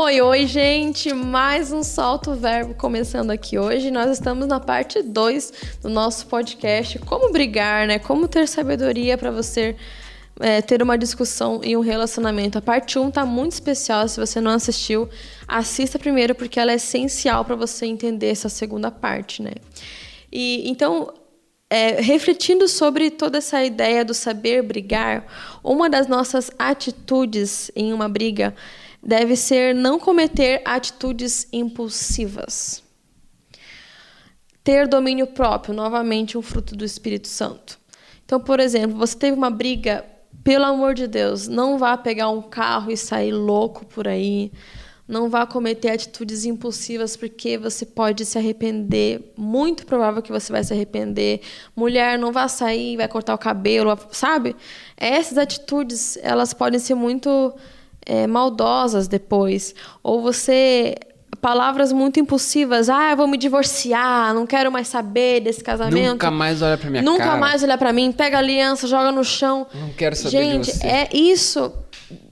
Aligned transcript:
Oi, 0.00 0.20
oi, 0.20 0.46
gente! 0.46 1.12
Mais 1.12 1.72
um 1.72 1.82
Solto 1.82 2.32
Verbo 2.34 2.72
começando 2.72 3.32
aqui 3.32 3.58
hoje. 3.58 3.90
Nós 3.90 4.12
estamos 4.12 4.46
na 4.46 4.60
parte 4.60 5.02
2 5.02 5.52
do 5.82 5.88
nosso 5.88 6.28
podcast 6.28 7.00
Como 7.00 7.32
Brigar, 7.32 7.84
né? 7.84 7.98
Como 7.98 8.28
ter 8.28 8.46
sabedoria 8.46 9.18
para 9.18 9.32
você 9.32 9.74
é, 10.38 10.62
ter 10.62 10.84
uma 10.84 10.96
discussão 10.96 11.60
e 11.64 11.76
um 11.76 11.80
relacionamento. 11.80 12.56
A 12.56 12.62
parte 12.62 12.96
1 12.96 13.02
um 13.02 13.10
tá 13.10 13.26
muito 13.26 13.50
especial. 13.54 14.06
Se 14.06 14.20
você 14.20 14.40
não 14.40 14.52
assistiu, 14.52 15.08
assista 15.48 15.98
primeiro, 15.98 16.32
porque 16.32 16.60
ela 16.60 16.70
é 16.70 16.76
essencial 16.76 17.44
para 17.44 17.56
você 17.56 17.84
entender 17.84 18.28
essa 18.28 18.48
segunda 18.48 18.92
parte, 18.92 19.42
né? 19.42 19.54
E 20.30 20.70
então, 20.70 21.12
é, 21.68 22.00
refletindo 22.00 22.68
sobre 22.68 23.10
toda 23.10 23.38
essa 23.38 23.64
ideia 23.64 24.04
do 24.04 24.14
saber 24.14 24.62
brigar, 24.62 25.26
uma 25.64 25.90
das 25.90 26.06
nossas 26.06 26.52
atitudes 26.56 27.68
em 27.74 27.92
uma 27.92 28.08
briga 28.08 28.54
deve 29.02 29.36
ser 29.36 29.74
não 29.74 29.98
cometer 29.98 30.62
atitudes 30.64 31.48
impulsivas. 31.52 32.82
Ter 34.62 34.86
domínio 34.86 35.26
próprio, 35.26 35.74
novamente 35.74 36.36
um 36.36 36.42
fruto 36.42 36.76
do 36.76 36.84
Espírito 36.84 37.28
Santo. 37.28 37.78
Então, 38.24 38.38
por 38.38 38.60
exemplo, 38.60 38.98
você 38.98 39.16
teve 39.16 39.36
uma 39.36 39.50
briga, 39.50 40.04
pelo 40.44 40.66
amor 40.66 40.94
de 40.94 41.06
Deus, 41.06 41.48
não 41.48 41.78
vá 41.78 41.96
pegar 41.96 42.28
um 42.28 42.42
carro 42.42 42.90
e 42.90 42.96
sair 42.96 43.32
louco 43.32 43.86
por 43.86 44.06
aí. 44.06 44.52
Não 45.08 45.30
vá 45.30 45.46
cometer 45.46 45.88
atitudes 45.88 46.44
impulsivas 46.44 47.16
porque 47.16 47.56
você 47.56 47.86
pode 47.86 48.26
se 48.26 48.36
arrepender. 48.36 49.32
Muito 49.34 49.86
provável 49.86 50.20
que 50.20 50.30
você 50.30 50.52
vai 50.52 50.62
se 50.62 50.74
arrepender. 50.74 51.40
Mulher, 51.74 52.18
não 52.18 52.30
vá 52.30 52.46
sair, 52.46 52.98
vai 52.98 53.08
cortar 53.08 53.34
o 53.34 53.38
cabelo, 53.38 53.98
sabe? 54.10 54.54
Essas 54.94 55.38
atitudes, 55.38 56.18
elas 56.20 56.52
podem 56.52 56.78
ser 56.78 56.94
muito 56.94 57.54
é, 58.08 58.26
maldosas 58.26 59.06
depois. 59.06 59.74
Ou 60.02 60.20
você. 60.20 60.94
Palavras 61.40 61.92
muito 61.92 62.18
impulsivas. 62.18 62.88
Ah, 62.88 63.12
eu 63.12 63.16
vou 63.16 63.28
me 63.28 63.36
divorciar, 63.36 64.34
não 64.34 64.44
quero 64.44 64.72
mais 64.72 64.88
saber 64.88 65.38
desse 65.38 65.62
casamento. 65.62 66.12
Nunca 66.14 66.32
mais 66.32 66.62
olha 66.62 66.76
pra 66.76 66.90
minha 66.90 67.00
Nunca 67.00 67.18
cara. 67.18 67.30
Nunca 67.30 67.40
mais 67.40 67.62
olha 67.62 67.78
pra 67.78 67.92
mim. 67.92 68.10
Pega 68.10 68.38
a 68.38 68.40
aliança, 68.40 68.88
joga 68.88 69.12
no 69.12 69.22
chão. 69.22 69.64
Não 69.72 69.90
quero 69.90 70.16
saber 70.16 70.30
Gente, 70.30 70.64
de 70.72 70.78
você. 70.78 70.86
é 70.86 71.08
isso 71.12 71.72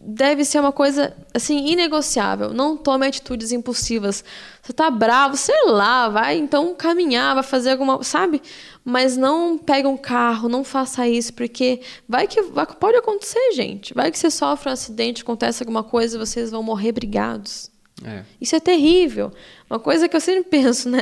deve 0.06 0.44
ser 0.44 0.60
uma 0.60 0.70
coisa 0.70 1.14
assim 1.34 1.66
inegociável. 1.66 2.54
Não 2.54 2.76
tome 2.76 3.06
atitudes 3.06 3.50
impulsivas. 3.50 4.24
Você 4.62 4.72
tá 4.72 4.88
bravo, 4.88 5.36
sei 5.36 5.66
lá, 5.66 6.08
vai 6.08 6.38
então 6.38 6.74
caminhar, 6.74 7.34
vai 7.34 7.42
fazer 7.42 7.72
alguma, 7.72 8.02
sabe? 8.04 8.40
Mas 8.84 9.16
não 9.16 9.58
pegue 9.58 9.88
um 9.88 9.96
carro, 9.96 10.48
não 10.48 10.62
faça 10.62 11.08
isso, 11.08 11.34
porque 11.34 11.80
vai 12.08 12.28
que 12.28 12.40
vai, 12.42 12.66
pode 12.66 12.96
acontecer, 12.96 13.52
gente. 13.52 13.92
Vai 13.92 14.12
que 14.12 14.18
você 14.18 14.30
sofre 14.30 14.70
um 14.70 14.72
acidente, 14.72 15.22
acontece 15.22 15.62
alguma 15.62 15.82
coisa 15.82 16.18
vocês 16.18 16.50
vão 16.50 16.62
morrer 16.62 16.92
brigados. 16.92 17.70
É. 18.04 18.24
Isso 18.38 18.54
é 18.54 18.60
terrível. 18.60 19.32
Uma 19.70 19.78
coisa 19.78 20.06
que 20.06 20.14
eu 20.14 20.20
sempre 20.20 20.44
penso, 20.44 20.88
né? 20.88 21.00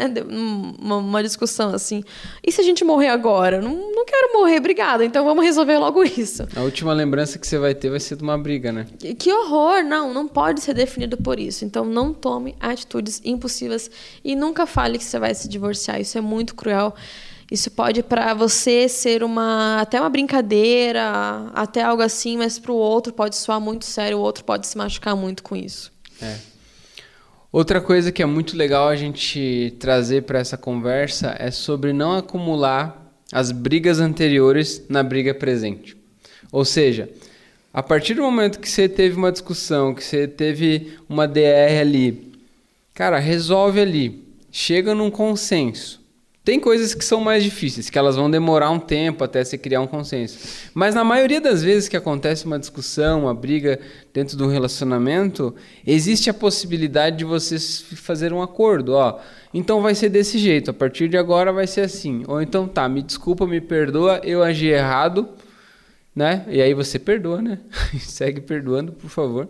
Uma, 0.79 0.99
uma, 0.99 1.23
discussão 1.23 1.75
assim. 1.75 2.05
E 2.43 2.53
se 2.53 2.61
a 2.61 2.65
gente 2.65 2.85
morrer 2.85 3.09
agora? 3.09 3.61
Não, 3.61 3.75
não 3.93 4.05
quero 4.05 4.33
morrer, 4.33 4.59
obrigada. 4.59 5.05
Então 5.05 5.25
vamos 5.25 5.45
resolver 5.45 5.77
logo 5.79 6.05
isso. 6.05 6.47
A 6.55 6.61
última 6.61 6.93
lembrança 6.93 7.37
que 7.37 7.47
você 7.47 7.59
vai 7.59 7.75
ter 7.75 7.91
vai 7.91 7.99
ser 7.99 8.17
de 8.17 8.23
uma 8.23 8.39
briga, 8.39 8.71
né? 8.71 8.87
Que, 8.97 9.13
que 9.15 9.33
horror! 9.33 9.83
Não, 9.83 10.15
não 10.15 10.29
pode 10.29 10.61
ser 10.61 10.73
definido 10.75 11.17
por 11.17 11.41
isso. 11.41 11.65
Então 11.65 11.85
não 11.85 12.15
tome 12.15 12.55
atitudes 12.61 13.21
impulsivas 13.25 13.91
e 14.25 14.37
nunca 14.37 14.65
fale 14.65 14.97
que 14.97 15.05
você 15.05 15.19
vai 15.19 15.35
se 15.35 15.49
divorciar. 15.49 16.01
Isso 16.01 16.17
é 16.17 16.21
muito 16.21 16.55
cruel. 16.55 16.95
Isso 17.51 17.73
pode 17.73 18.05
para 18.05 18.35
você 18.35 18.89
ser 18.89 19.23
uma 19.25 19.81
até 19.81 20.01
uma 20.01 20.09
brincadeira, 20.09 21.51
até 21.55 21.83
algo 21.83 22.03
assim, 22.03 22.39
mas 22.39 22.59
para 22.59 22.73
o 22.73 22.77
outro 22.77 23.13
pode 23.13 23.37
soar 23.37 23.61
muito 23.61 23.85
sério, 23.85 24.19
o 24.19 24.21
outro 24.21 24.45
pode 24.45 24.67
se 24.67 24.79
machucar 24.79 25.15
muito 25.15 25.43
com 25.43 25.55
isso. 25.55 25.93
É. 26.23 26.54
Outra 27.55 27.81
coisa 27.81 28.11
que 28.11 28.21
é 28.21 28.27
muito 28.27 28.57
legal 28.57 28.89
a 28.89 28.97
gente 28.97 29.77
trazer 29.79 30.23
para 30.25 30.41
essa 30.41 30.57
conversa 30.57 31.37
é 31.39 31.53
sobre 31.53 31.93
não 31.93 32.17
acumular 32.17 33.15
as 33.31 33.53
brigas 33.53 34.01
anteriores 34.01 34.85
na 34.89 35.05
briga 35.05 35.33
presente. 35.33 35.97
Ou 36.51 36.65
seja, 36.65 37.09
a 37.73 37.81
partir 37.81 38.15
do 38.15 38.23
momento 38.23 38.59
que 38.59 38.69
você 38.69 38.89
teve 38.89 39.17
uma 39.17 39.31
discussão, 39.31 39.95
que 39.95 40.03
você 40.03 40.27
teve 40.27 40.99
uma 41.09 41.29
DR 41.29 41.79
ali, 41.81 42.33
cara, 42.93 43.21
resolve 43.21 43.81
ali, 43.81 44.25
chega 44.51 44.93
num 44.93 45.09
consenso. 45.09 46.04
Tem 46.45 46.61
coisas 46.61 46.95
que 46.95 47.03
são 47.03 47.23
mais 47.23 47.43
difíceis, 47.43 47.89
que 47.89 47.99
elas 47.99 48.17
vão 48.17 48.31
demorar 48.31 48.71
um 48.71 48.79
tempo 48.79 49.25
até 49.25 49.43
se 49.43 49.57
criar 49.57 49.81
um 49.81 49.87
consenso. 49.87 50.69
Mas 50.75 50.95
na 50.95 51.03
maioria 51.03 51.41
das 51.41 51.63
vezes 51.63 51.89
que 51.89 51.97
acontece 51.97 52.45
uma 52.45 52.59
discussão, 52.59 53.23
uma 53.23 53.33
briga 53.33 53.81
dentro 54.13 54.37
de 54.37 54.43
um 54.43 54.49
relacionamento, 54.49 55.55
existe 55.87 56.29
a 56.29 56.35
possibilidade 56.35 57.17
de 57.17 57.25
vocês 57.25 57.81
fazer 57.95 58.31
um 58.31 58.43
acordo, 58.43 58.93
ó. 58.93 59.21
Então 59.55 59.81
vai 59.81 59.95
ser 59.95 60.11
desse 60.11 60.37
jeito, 60.37 60.71
a 60.71 60.75
partir 60.75 61.09
de 61.09 61.17
agora 61.17 61.51
vai 61.51 61.67
ser 61.67 61.81
assim. 61.81 62.25
Ou 62.29 62.43
então 62.43 62.69
tá, 62.69 62.87
me 62.91 63.03
desculpa, 63.03 63.47
me 63.47 63.63
perdoa, 63.63 64.21
eu 64.23 64.43
agi 64.43 64.67
errado, 64.67 65.31
né? 66.15 66.45
E 66.49 66.61
aí 66.61 66.75
você 66.75 66.99
perdoa, 66.99 67.41
né? 67.41 67.59
Segue 67.99 68.43
perdoando, 68.43 68.93
por 68.93 69.09
favor. 69.09 69.49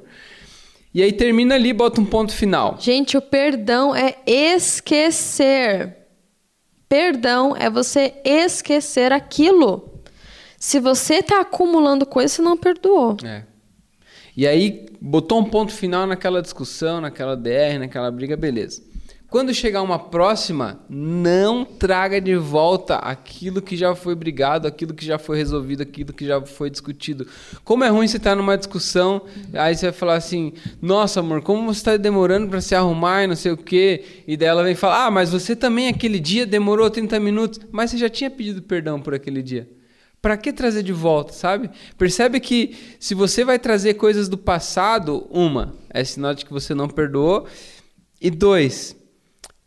E 0.95 1.03
aí 1.03 1.13
termina 1.13 1.57
ali, 1.57 1.73
bota 1.73 2.01
um 2.01 2.05
ponto 2.05 2.33
final. 2.33 2.77
Gente, 2.79 3.17
o 3.17 3.21
perdão 3.21 3.97
é 3.97 4.15
esquecer. 4.25 6.04
Perdão 6.95 7.57
é 7.57 7.69
você 7.69 8.15
esquecer 8.25 9.11
aquilo. 9.11 10.01
Se 10.57 10.79
você 10.79 11.15
está 11.15 11.41
acumulando 11.41 12.07
coisa, 12.07 12.33
você 12.33 12.41
não 12.41 12.57
perdoou. 12.57 13.17
É. 13.25 13.43
E 14.37 14.47
aí, 14.47 14.87
botou 15.01 15.41
um 15.41 15.45
ponto 15.45 15.73
final 15.73 16.07
naquela 16.07 16.41
discussão, 16.41 17.01
naquela 17.01 17.37
DR, 17.37 17.81
naquela 17.81 18.13
briga, 18.13 18.37
beleza. 18.37 18.81
Quando 19.35 19.53
chegar 19.53 19.83
uma 19.83 19.99
próxima, 19.99 20.79
não 20.89 21.65
traga 21.65 22.21
de 22.21 22.37
volta 22.37 22.99
aquilo 22.99 23.61
que 23.61 23.77
já 23.77 23.93
foi 23.93 24.15
brigado, 24.15 24.69
aquilo 24.69 24.95
que 24.95 25.05
já 25.05 25.19
foi 25.19 25.37
resolvido, 25.37 25.83
aquilo 25.83 26.13
que 26.13 26.25
já 26.25 26.41
foi 26.41 26.71
discutido. 26.71 27.27
Como 27.65 27.83
é 27.83 27.89
ruim 27.89 28.07
você 28.07 28.17
estar 28.17 28.31
tá 28.31 28.37
numa 28.37 28.57
discussão, 28.57 29.23
aí 29.55 29.75
você 29.75 29.87
vai 29.87 29.93
falar 29.93 30.15
assim: 30.15 30.53
Nossa, 30.81 31.19
amor, 31.19 31.43
como 31.43 31.67
você 31.67 31.81
está 31.81 31.97
demorando 31.97 32.47
para 32.47 32.61
se 32.61 32.77
arrumar 32.77 33.25
e 33.25 33.27
não 33.27 33.35
sei 33.35 33.51
o 33.51 33.57
quê. 33.57 34.05
E 34.25 34.37
daí 34.37 34.47
ela 34.47 34.63
vem 34.63 34.77
falar: 34.77 35.07
Ah, 35.07 35.11
mas 35.11 35.31
você 35.31 35.57
também 35.57 35.89
aquele 35.89 36.21
dia 36.21 36.47
demorou 36.47 36.89
30 36.89 37.19
minutos, 37.19 37.59
mas 37.73 37.91
você 37.91 37.99
já 37.99 38.09
tinha 38.09 38.31
pedido 38.31 38.63
perdão 38.63 39.01
por 39.01 39.15
aquele 39.15 39.43
dia. 39.43 39.69
Para 40.23 40.37
que 40.37 40.53
trazer 40.53 40.85
de 40.85 40.93
volta, 40.93 41.33
sabe? 41.33 41.71
Percebe 41.99 42.39
que 42.39 42.77
se 43.01 43.17
você 43.17 43.45
vai 43.45 43.59
trazer 43.59 43.95
coisas 43.95 44.29
do 44.29 44.39
passado, 44.39 45.27
uma, 45.29 45.75
é 45.91 46.05
sinal 46.05 46.35
de 46.35 46.45
que 46.45 46.53
você 46.53 46.73
não 46.73 46.87
perdoou. 46.87 47.49
E 48.21 48.31
dois, 48.31 48.97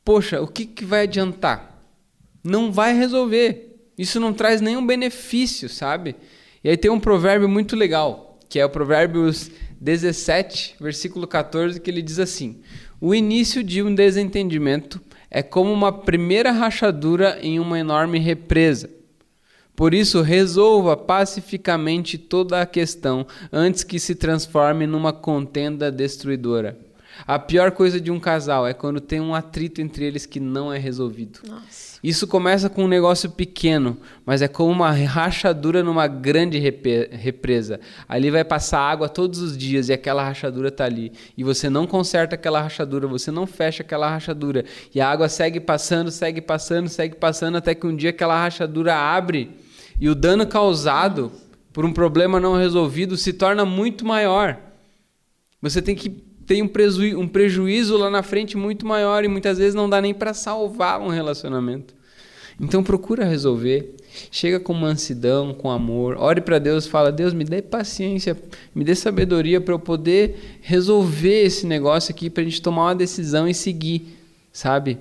poxa, 0.08 0.42
o 0.42 0.48
que, 0.48 0.66
que 0.66 0.86
vai 0.86 1.02
adiantar? 1.02 1.84
Não 2.42 2.72
vai 2.72 2.98
resolver. 2.98 3.92
Isso 3.98 4.22
não 4.22 4.32
traz 4.32 4.62
nenhum 4.62 4.88
benefício, 4.88 5.68
sabe? 5.68 6.16
E 6.64 6.70
aí 6.70 6.78
tem 6.78 6.90
um 6.90 6.98
provérbio 6.98 7.50
muito 7.50 7.76
legal, 7.76 8.40
que 8.48 8.58
é 8.58 8.66
o 8.66 8.70
Provérbios 8.70 9.52
17, 9.82 10.78
versículo 10.80 11.28
14, 11.28 11.82
que 11.82 11.92
ele 11.92 12.02
diz 12.02 12.20
assim: 12.20 12.62
O 13.02 13.14
início 13.14 13.62
de 13.62 13.84
um 13.84 13.94
desentendimento 13.94 15.02
é 15.30 15.44
como 15.44 15.74
uma 15.74 15.92
primeira 15.92 16.54
rachadura 16.54 17.38
em 17.42 17.60
uma 17.60 17.78
enorme 17.78 18.18
represa. 18.18 18.90
Por 19.76 19.94
isso, 19.94 20.22
resolva 20.22 20.96
pacificamente 20.96 22.18
toda 22.18 22.62
a 22.62 22.66
questão 22.66 23.28
antes 23.52 23.84
que 23.84 24.00
se 24.00 24.16
transforme 24.16 24.88
numa 24.88 25.12
contenda 25.12 25.92
destruidora. 25.92 26.87
A 27.26 27.40
pior 27.40 27.72
coisa 27.72 28.00
de 28.00 28.12
um 28.12 28.20
casal 28.20 28.68
é 28.68 28.74
quando 28.74 29.00
tem 29.00 29.20
um 29.20 29.34
atrito 29.34 29.82
entre 29.82 30.06
eles 30.06 30.26
que 30.26 30.40
não 30.40 30.72
é 30.72 30.78
resolvido. 30.78 31.40
Nossa. 31.48 31.98
Isso 32.04 32.28
começa 32.28 32.70
com 32.70 32.86
um 32.86 32.88
negócio 32.88 33.30
pequeno, 33.32 33.98
mas 34.26 34.42
é 34.42 34.48
como 34.48 34.72
uma 34.72 34.92
rachadura 34.92 35.84
numa 35.84 36.08
grande 36.08 36.60
represa. 36.60 37.80
Ali 38.08 38.30
vai 38.30 38.44
passar 38.44 38.80
água 38.80 39.10
todos 39.10 39.40
os 39.40 39.58
dias 39.58 39.90
e 39.90 39.94
aquela 39.94 40.24
rachadura 40.24 40.68
está 40.68 40.86
ali. 40.86 41.12
E 41.36 41.44
você 41.44 41.70
não 41.70 41.88
conserta 41.88 42.36
aquela 42.36 42.62
rachadura, 42.62 43.08
você 43.08 43.32
não 43.32 43.48
fecha 43.48 43.82
aquela 43.82 44.10
rachadura. 44.10 44.64
E 44.94 45.02
a 45.02 45.10
água 45.10 45.28
segue 45.28 45.60
passando, 45.60 46.12
segue 46.12 46.40
passando, 46.40 46.88
segue 46.88 47.16
passando, 47.16 47.58
até 47.58 47.74
que 47.74 47.88
um 47.88 47.96
dia 47.96 48.12
aquela 48.12 48.40
rachadura 48.40 48.96
abre 48.96 49.58
e 50.00 50.08
o 50.08 50.16
dano 50.16 50.46
causado 50.46 51.32
por 51.74 51.84
um 51.84 51.92
problema 51.92 52.40
não 52.40 52.56
resolvido 52.56 53.18
se 53.18 53.34
torna 53.34 53.66
muito 53.66 54.06
maior. 54.06 54.58
Você 55.62 55.82
tem 55.82 55.96
que 55.96 56.27
tem 56.48 56.64
um, 56.64 56.68
preju 56.68 57.20
um 57.20 57.28
prejuízo 57.28 57.98
lá 57.98 58.10
na 58.10 58.24
frente 58.24 58.56
muito 58.56 58.88
maior 58.88 59.24
e 59.26 59.28
muitas 59.28 59.58
vezes 59.58 59.76
não 59.76 59.90
dá 59.90 60.02
nem 60.02 60.14
para 60.14 60.34
salvar 60.34 61.02
um 61.02 61.10
relacionamento. 61.10 61.94
Então 62.60 62.82
procura 62.82 63.26
resolver, 63.26 63.96
chega 64.32 64.60
com 64.60 64.74
mansidão, 64.74 65.54
com 65.54 65.70
amor, 65.70 66.18
ore 66.18 66.42
para 66.42 66.58
Deus, 66.58 66.88
fala: 66.88 67.12
"Deus, 67.12 67.34
me 67.34 67.44
dê 67.44 67.62
paciência, 67.62 68.36
me 68.74 68.84
dê 68.84 68.96
sabedoria 68.96 69.62
para 69.62 69.74
eu 69.74 69.80
poder 69.80 70.58
resolver 70.62 71.44
esse 71.44 71.68
negócio 71.68 72.12
aqui 72.12 72.30
para 72.30 72.42
a 72.42 72.46
gente 72.46 72.62
tomar 72.62 72.86
uma 72.86 72.96
decisão 72.96 73.48
e 73.48 73.54
seguir", 73.54 74.18
sabe? 74.52 74.98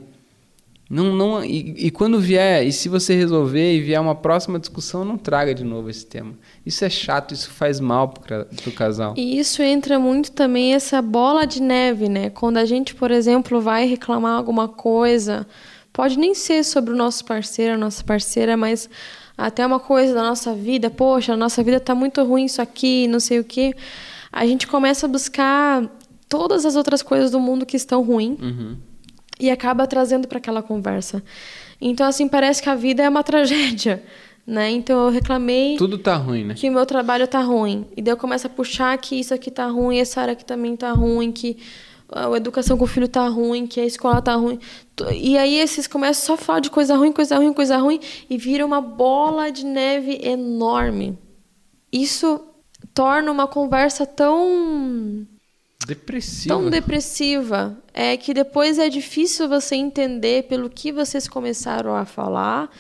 Não, 0.89 1.13
não, 1.13 1.45
e, 1.45 1.87
e, 1.87 1.91
quando 1.91 2.21
vier, 2.21 2.65
e 2.65 2.71
se 2.71 2.89
você 2.89 3.17
resolver 3.17 3.75
e 3.75 3.81
vier 3.81 4.01
uma 4.01 4.15
próxima 4.15 4.57
discussão, 4.57 5.05
não 5.05 5.19
traga 5.19 5.53
de 5.53 5.65
novo 5.65 5.91
esse 5.91 6.07
tema. 6.07 6.35
Isso 6.65 6.85
é 6.85 6.91
chato, 6.91 7.35
isso 7.35 7.51
faz 7.51 7.81
mal 7.81 8.09
pro, 8.09 8.47
pro 8.63 8.71
casal. 8.71 9.13
E 9.17 9.37
isso 9.37 9.63
entra 9.63 9.99
muito 9.99 10.31
também 10.31 10.75
essa 10.75 11.03
bola 11.03 11.45
de 11.45 11.61
neve, 11.61 12.09
né? 12.09 12.31
Quando 12.31 12.59
a 12.59 12.65
gente, 12.65 12.95
por 12.95 13.11
exemplo, 13.11 13.61
vai 13.61 13.85
reclamar 13.87 14.37
alguma 14.37 14.69
coisa, 14.69 15.45
pode 15.93 16.17
nem 16.17 16.35
ser 16.35 16.65
sobre 16.65 16.95
o 16.95 16.97
nosso 16.97 17.25
parceiro, 17.25 17.75
a 17.75 17.79
nossa 17.79 18.05
parceira, 18.05 18.57
mas 18.57 18.89
até 19.37 19.67
uma 19.67 19.81
coisa 19.81 20.15
da 20.15 20.23
nossa 20.23 20.55
vida, 20.55 20.89
poxa, 20.89 21.33
a 21.33 21.37
nossa 21.37 21.65
vida 21.65 21.81
tá 21.81 21.97
muito 21.97 22.23
ruim 22.23 22.45
isso 22.45 22.63
aqui, 22.63 23.09
não 23.09 23.19
sei 23.19 23.41
o 23.41 23.45
quê. 23.45 23.75
A 24.31 24.47
gente 24.47 24.69
começa 24.69 25.07
a 25.07 25.09
buscar 25.09 25.83
todas 26.29 26.65
as 26.65 26.77
outras 26.77 27.03
coisas 27.03 27.33
do 27.33 27.41
mundo 27.41 27.67
que 27.67 27.77
estão 27.77 28.05
ruins. 28.05 28.39
Uhum 28.41 28.77
e 29.39 29.51
acaba 29.51 29.87
trazendo 29.87 30.27
para 30.27 30.39
aquela 30.39 30.63
conversa. 30.63 31.23
Então, 31.81 32.07
assim, 32.07 32.29
parece 32.29 32.63
que 32.63 32.71
a 32.71 32.75
vida 32.75 33.03
é 33.03 33.09
uma 33.09 33.23
tragédia, 33.25 34.03
né? 34.47 34.71
Então, 34.71 35.07
eu 35.07 35.11
reclamei... 35.11 35.77
Tudo 35.77 35.99
tá 35.99 36.17
ruim, 36.17 36.45
né? 36.45 36.55
Que 36.55 36.69
o 36.69 36.73
meu 36.73 36.87
trabalho 36.87 37.27
tá 37.27 37.41
ruim. 37.41 37.87
E 37.97 38.03
daí 38.03 38.13
eu 38.13 38.17
começo 38.17 38.47
a 38.47 38.51
puxar 38.51 38.97
que 38.99 39.19
isso 39.19 39.35
aqui 39.35 39.51
tá 39.51 39.67
ruim, 39.67 39.99
essa 39.99 40.21
área 40.21 40.33
aqui 40.33 40.45
também 40.45 40.77
tá 40.77 40.93
ruim, 40.93 41.33
que 41.33 41.59
a 42.11 42.37
educação 42.37 42.79
com 42.79 42.85
o 42.85 42.87
filho 42.87 43.09
tá 43.09 43.27
ruim, 43.29 43.67
que 43.67 43.81
a 43.81 43.85
escola 43.85 44.23
tá 44.23 44.35
ruim. 44.35 44.59
E 45.15 45.37
aí 45.37 45.59
esses 45.59 45.87
começam 45.87 46.25
só 46.27 46.35
a 46.35 46.37
falar 46.37 46.61
de 46.61 46.71
coisa 46.71 46.97
ruim, 46.97 47.13
coisa 47.13 47.37
ruim, 47.37 47.53
coisa 47.53 47.77
ruim, 47.77 48.01
e 48.31 48.39
vira 48.39 48.65
uma 48.65 48.81
bola 48.81 49.51
de 49.51 49.65
neve 49.65 50.21
enorme. 50.23 51.19
Isso 51.93 52.41
torna 52.95 53.31
uma 53.31 53.47
conversa 53.47 54.07
tão 54.07 55.27
Depressiva. 55.85 56.55
Tão 56.55 56.71
depressiva. 56.71 57.77
É 57.93 58.17
que 58.17 58.33
depois 58.33 58.79
é 58.79 58.89
difícil 58.89 59.49
você 59.49 59.75
entender 59.77 60.45
pelo 60.45 60.71
que 60.71 60.93
vocês 60.93 61.29
começaram 61.29 61.95
a 61.95 62.05
falar, 62.05 62.71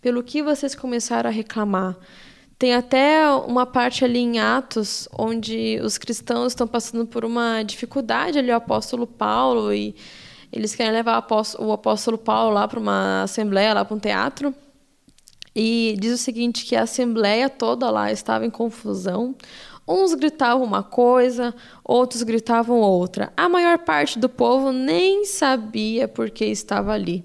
pelo 0.00 0.22
que 0.22 0.42
vocês 0.42 0.74
começaram 0.74 1.30
a 1.30 1.32
reclamar. 1.32 1.96
Tem 2.58 2.74
até 2.74 3.28
uma 3.28 3.66
parte 3.66 4.04
ali 4.04 4.20
em 4.20 4.38
Atos 4.38 5.08
onde 5.18 5.80
os 5.82 5.98
cristãos 5.98 6.52
estão 6.52 6.68
passando 6.68 7.04
por 7.04 7.24
uma 7.24 7.62
dificuldade 7.64 8.38
ali, 8.38 8.52
o 8.52 8.54
apóstolo 8.54 9.04
Paulo, 9.04 9.74
e 9.74 9.96
eles 10.52 10.72
querem 10.72 10.92
levar 10.92 11.14
o 11.58 11.72
apóstolo, 11.72 12.18
Paulo 12.18 12.54
lá 12.54 12.68
para 12.68 12.78
uma 12.78 13.22
assembleia, 13.24 13.74
lá 13.74 13.84
para 13.84 13.96
um 13.96 13.98
teatro. 13.98 14.54
E 15.54 15.96
diz 15.98 16.14
o 16.14 16.18
seguinte, 16.18 16.64
que 16.64 16.76
a 16.76 16.82
assembleia 16.82 17.50
toda 17.50 17.90
lá 17.90 18.12
estava 18.12 18.46
em 18.46 18.50
confusão. 18.50 19.34
Uns 19.86 20.14
gritavam 20.14 20.64
uma 20.64 20.82
coisa, 20.82 21.54
outros 21.84 22.22
gritavam 22.22 22.80
outra. 22.80 23.32
A 23.36 23.48
maior 23.48 23.78
parte 23.78 24.18
do 24.18 24.28
povo 24.28 24.72
nem 24.72 25.24
sabia 25.24 26.06
por 26.06 26.30
que 26.30 26.44
estava 26.44 26.92
ali. 26.92 27.24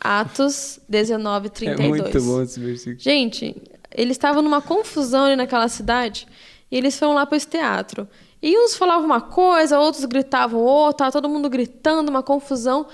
Atos 0.00 0.80
19, 0.88 1.50
32. 1.50 2.00
É 2.00 2.02
muito 2.02 2.22
bom 2.22 2.42
esse 2.42 2.58
versículo. 2.58 2.98
Gente, 2.98 3.54
eles 3.94 4.12
estavam 4.12 4.42
numa 4.42 4.62
confusão 4.62 5.24
ali 5.24 5.36
naquela 5.36 5.68
cidade 5.68 6.26
e 6.70 6.76
eles 6.76 6.98
foram 6.98 7.12
lá 7.12 7.26
para 7.26 7.36
esse 7.36 7.46
teatro. 7.46 8.08
E 8.42 8.56
uns 8.58 8.74
falavam 8.74 9.04
uma 9.04 9.20
coisa, 9.20 9.78
outros 9.78 10.04
gritavam 10.06 10.60
outra, 10.60 11.12
todo 11.12 11.28
mundo 11.28 11.50
gritando, 11.50 12.08
uma 12.08 12.22
confusão. 12.22 12.86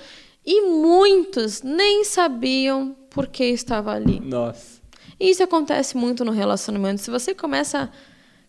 E 0.45 0.61
muitos 0.61 1.61
nem 1.61 2.03
sabiam 2.03 2.95
por 3.09 3.27
que 3.27 3.45
estava 3.45 3.93
ali. 3.93 4.19
Nossa. 4.19 4.81
E 5.19 5.29
isso 5.29 5.41
acontece 5.41 5.95
muito 5.95 6.25
no 6.25 6.31
relacionamento. 6.31 7.01
Se 7.01 7.09
você 7.09 7.33
começa 7.33 7.89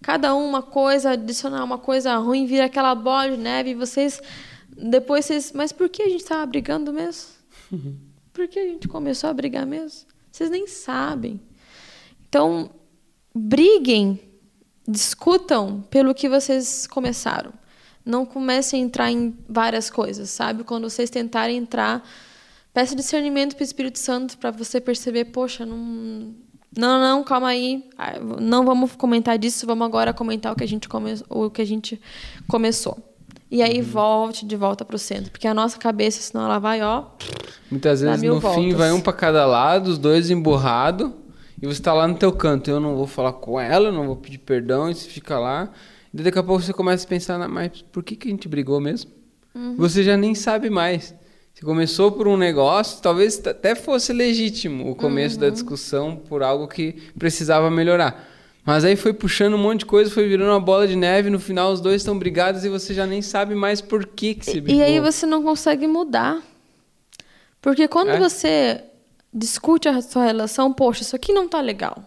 cada 0.03 0.35
um 0.35 0.47
uma 0.47 0.62
coisa, 0.62 1.11
adicionar 1.11 1.65
uma 1.65 1.79
coisa 1.79 2.17
ruim, 2.17 2.47
vira 2.47 2.67
aquela 2.67 2.95
bola 2.95 3.31
de 3.31 3.37
neve 3.37 3.71
e 3.71 3.75
vocês 3.75 4.21
depois 4.81 5.25
vocês, 5.25 5.53
mas 5.53 5.73
por 5.73 5.89
que 5.89 6.03
a 6.03 6.09
gente 6.09 6.23
estava 6.23 6.47
brigando 6.47 6.93
mesmo? 6.93 7.31
Por 8.33 8.47
que 8.47 8.61
a 8.61 8.65
gente 8.65 8.87
começou 8.87 9.29
a 9.29 9.33
brigar 9.33 9.67
mesmo? 9.67 10.06
Vocês 10.31 10.49
nem 10.49 10.69
sabem. 10.69 11.41
Então, 12.29 12.71
briguem, 13.35 14.21
discutam 14.87 15.83
pelo 15.91 16.15
que 16.15 16.29
vocês 16.29 16.87
começaram. 16.87 17.53
Não 18.05 18.25
comecem 18.25 18.81
a 18.81 18.87
entrar 18.87 19.11
em 19.11 19.37
várias 19.49 19.91
coisas, 19.91 20.31
sabe? 20.31 20.62
Quando 20.62 20.89
vocês 20.89 21.11
tentarem 21.11 21.56
entrar, 21.56 22.09
peça 22.73 22.94
discernimento 22.94 23.56
para 23.56 23.62
o 23.62 23.67
Espírito 23.67 23.99
Santo 23.99 24.39
para 24.39 24.53
você 24.53 24.81
perceber, 24.81 25.27
poxa, 25.27 25.67
não 25.67 26.35
não, 26.76 27.00
não, 27.00 27.25
calma 27.25 27.49
aí. 27.49 27.85
Ah, 27.97 28.19
não 28.41 28.65
vamos 28.65 28.93
comentar 28.93 29.38
disso, 29.38 29.67
vamos 29.67 29.87
agora 29.87 30.12
comentar 30.12 30.53
o 30.53 30.56
que 30.56 30.65
a 30.65 30.69
gente, 30.69 30.88
come... 30.88 31.15
o 31.29 31.50
que 31.50 31.62
a 31.62 31.67
gente 31.67 32.00
começou. 32.47 32.97
E 33.50 33.62
aí 33.62 33.79
uhum. 33.79 33.85
volte 33.85 34.44
de 34.44 34.56
volta 34.56 34.85
para 34.85 34.97
o 34.97 34.99
centro. 34.99 35.31
Porque 35.31 35.49
a 35.49 35.55
nossa 35.55 35.79
cabeça, 35.79 36.20
senão 36.20 36.44
ela 36.44 36.59
vai, 36.59 36.82
ó. 36.82 37.06
Muitas 37.70 38.03
vezes 38.03 38.23
no 38.23 38.41
voltas. 38.41 38.62
fim 38.62 38.75
vai 38.75 38.93
um 38.93 39.00
para 39.00 39.12
cada 39.12 39.47
lado, 39.47 39.88
os 39.88 39.99
dois 39.99 40.31
emburrados, 40.31 41.11
e 41.61 41.67
você 41.67 41.81
está 41.81 41.93
lá 41.94 42.06
no 42.06 42.15
teu 42.15 42.31
canto. 42.32 42.70
Eu 42.70 42.79
não 42.79 42.94
vou 42.94 43.06
falar 43.06 43.32
com 43.32 43.59
ela, 43.59 43.91
não 43.91 44.06
vou 44.06 44.17
pedir 44.17 44.38
perdão, 44.38 44.91
e 44.91 44.94
você 44.94 45.09
fica 45.09 45.38
lá. 45.38 45.70
E 46.12 46.23
daqui 46.23 46.38
a 46.38 46.43
pouco 46.43 46.62
você 46.62 46.73
começa 46.73 47.06
a 47.06 47.09
pensar, 47.09 47.49
mas 47.49 47.82
por 47.91 48.03
que, 48.03 48.17
que 48.17 48.29
a 48.29 48.31
gente 48.31 48.49
brigou 48.49 48.81
mesmo? 48.81 49.11
Uhum. 49.55 49.76
Você 49.76 50.03
já 50.03 50.17
nem 50.17 50.35
sabe 50.35 50.69
mais. 50.69 51.15
Você 51.58 51.66
começou 51.66 52.12
por 52.12 52.28
um 52.28 52.37
negócio, 52.37 53.02
talvez 53.02 53.44
até 53.44 53.75
fosse 53.75 54.12
legítimo 54.12 54.88
o 54.93 54.94
começo 54.94 55.34
uhum. 55.34 55.40
da 55.40 55.50
discussão 55.50 56.14
por 56.14 56.40
algo 56.40 56.69
que 56.69 56.93
precisava 57.19 57.69
melhorar. 57.69 58.28
Mas 58.64 58.84
aí 58.84 58.94
foi 58.94 59.12
puxando 59.12 59.55
um 59.55 59.58
monte 59.58 59.81
de 59.81 59.87
coisa, 59.87 60.08
foi 60.08 60.28
virando 60.28 60.52
uma 60.52 60.60
bola 60.60 60.87
de 60.87 60.94
neve, 60.94 61.31
no 61.31 61.40
final 61.40 61.72
os 61.72 61.81
dois 61.81 62.00
estão 62.00 62.16
brigados 62.16 62.64
e 62.64 62.69
você 62.69 62.94
já 62.94 63.05
nem 63.05 63.20
sabe 63.20 63.56
mais 63.56 63.81
por 63.81 64.06
que, 64.06 64.37
que 64.37 64.44
se 64.44 64.60
brigou. 64.60 64.81
E 64.81 64.84
aí 64.84 65.00
você 65.00 65.26
não 65.26 65.43
consegue 65.43 65.88
mudar. 65.88 66.40
Porque 67.60 67.88
quando 67.88 68.10
é? 68.10 68.20
você 68.20 68.84
discute 69.34 69.88
a 69.88 70.00
sua 70.00 70.26
relação, 70.26 70.72
poxa, 70.72 71.02
isso 71.02 71.16
aqui 71.16 71.32
não 71.32 71.46
está 71.46 71.60
legal. 71.60 72.05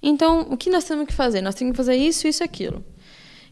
Então, 0.00 0.46
o 0.48 0.56
que 0.56 0.70
nós 0.70 0.84
temos 0.84 1.08
que 1.08 1.12
fazer? 1.12 1.40
Nós 1.40 1.56
temos 1.56 1.72
que 1.72 1.76
fazer 1.76 1.96
isso, 1.96 2.28
isso 2.28 2.40
e 2.40 2.44
aquilo. 2.44 2.84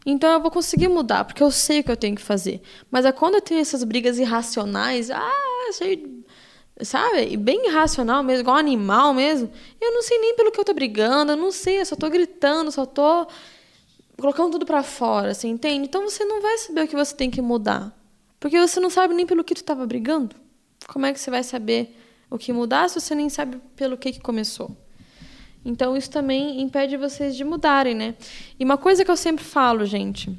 Então 0.05 0.31
eu 0.31 0.39
vou 0.39 0.51
conseguir 0.51 0.87
mudar, 0.87 1.25
porque 1.25 1.41
eu 1.41 1.49
sei 1.49 1.79
o 1.79 1.83
que 1.83 1.91
eu 1.91 1.97
tenho 1.97 2.15
que 2.15 2.21
fazer. 2.21 2.61
Mas 2.91 3.05
é 3.05 3.11
quando 3.11 3.35
eu 3.35 3.41
tenho 3.41 3.59
essas 3.59 3.83
brigas 3.83 4.19
irracionais, 4.19 5.09
ah, 5.09 5.71
sei, 5.71 6.23
sabe? 6.81 7.29
E 7.31 7.37
bem 7.37 7.67
irracional 7.67 8.21
mesmo, 8.21 8.41
igual 8.41 8.57
animal 8.57 9.13
mesmo. 9.13 9.49
Eu 9.81 9.91
não 9.93 10.03
sei 10.03 10.19
nem 10.19 10.35
pelo 10.35 10.51
que 10.51 10.59
eu 10.59 10.65
tô 10.65 10.73
brigando, 10.73 11.31
eu 11.31 11.37
não 11.37 11.51
sei, 11.51 11.81
eu 11.81 11.85
só 11.85 11.95
tô 11.95 12.09
gritando, 12.09 12.71
só 12.71 12.85
tô 12.85 13.27
colocando 14.19 14.53
tudo 14.53 14.65
para 14.65 14.83
fora, 14.83 15.33
você 15.33 15.47
entende? 15.47 15.87
Então 15.87 16.03
você 16.03 16.23
não 16.23 16.41
vai 16.41 16.57
saber 16.59 16.83
o 16.83 16.87
que 16.87 16.95
você 16.95 17.15
tem 17.15 17.31
que 17.31 17.41
mudar. 17.41 17.91
Porque 18.39 18.59
você 18.59 18.79
não 18.79 18.89
sabe 18.89 19.13
nem 19.13 19.25
pelo 19.25 19.43
que 19.43 19.55
tu 19.55 19.61
estava 19.61 19.85
brigando. 19.87 20.35
Como 20.87 21.05
é 21.05 21.13
que 21.13 21.19
você 21.19 21.31
vai 21.31 21.43
saber 21.43 21.97
o 22.29 22.37
que 22.37 22.53
mudar 22.53 22.89
se 22.89 22.99
você 22.99 23.15
nem 23.15 23.29
sabe 23.29 23.59
pelo 23.75 23.97
que, 23.97 24.11
que 24.11 24.19
começou? 24.19 24.77
Então 25.65 25.97
isso 25.97 26.11
também 26.11 26.61
impede 26.61 26.95
vocês 26.95 27.35
de 27.35 27.43
mudarem, 27.43 27.95
né? 27.95 28.13
E 28.59 28.63
uma 28.63 28.77
coisa 28.77 29.03
que 29.03 29.09
eu 29.09 29.17
sempre 29.17 29.43
falo, 29.43 29.83
gente, 29.83 30.37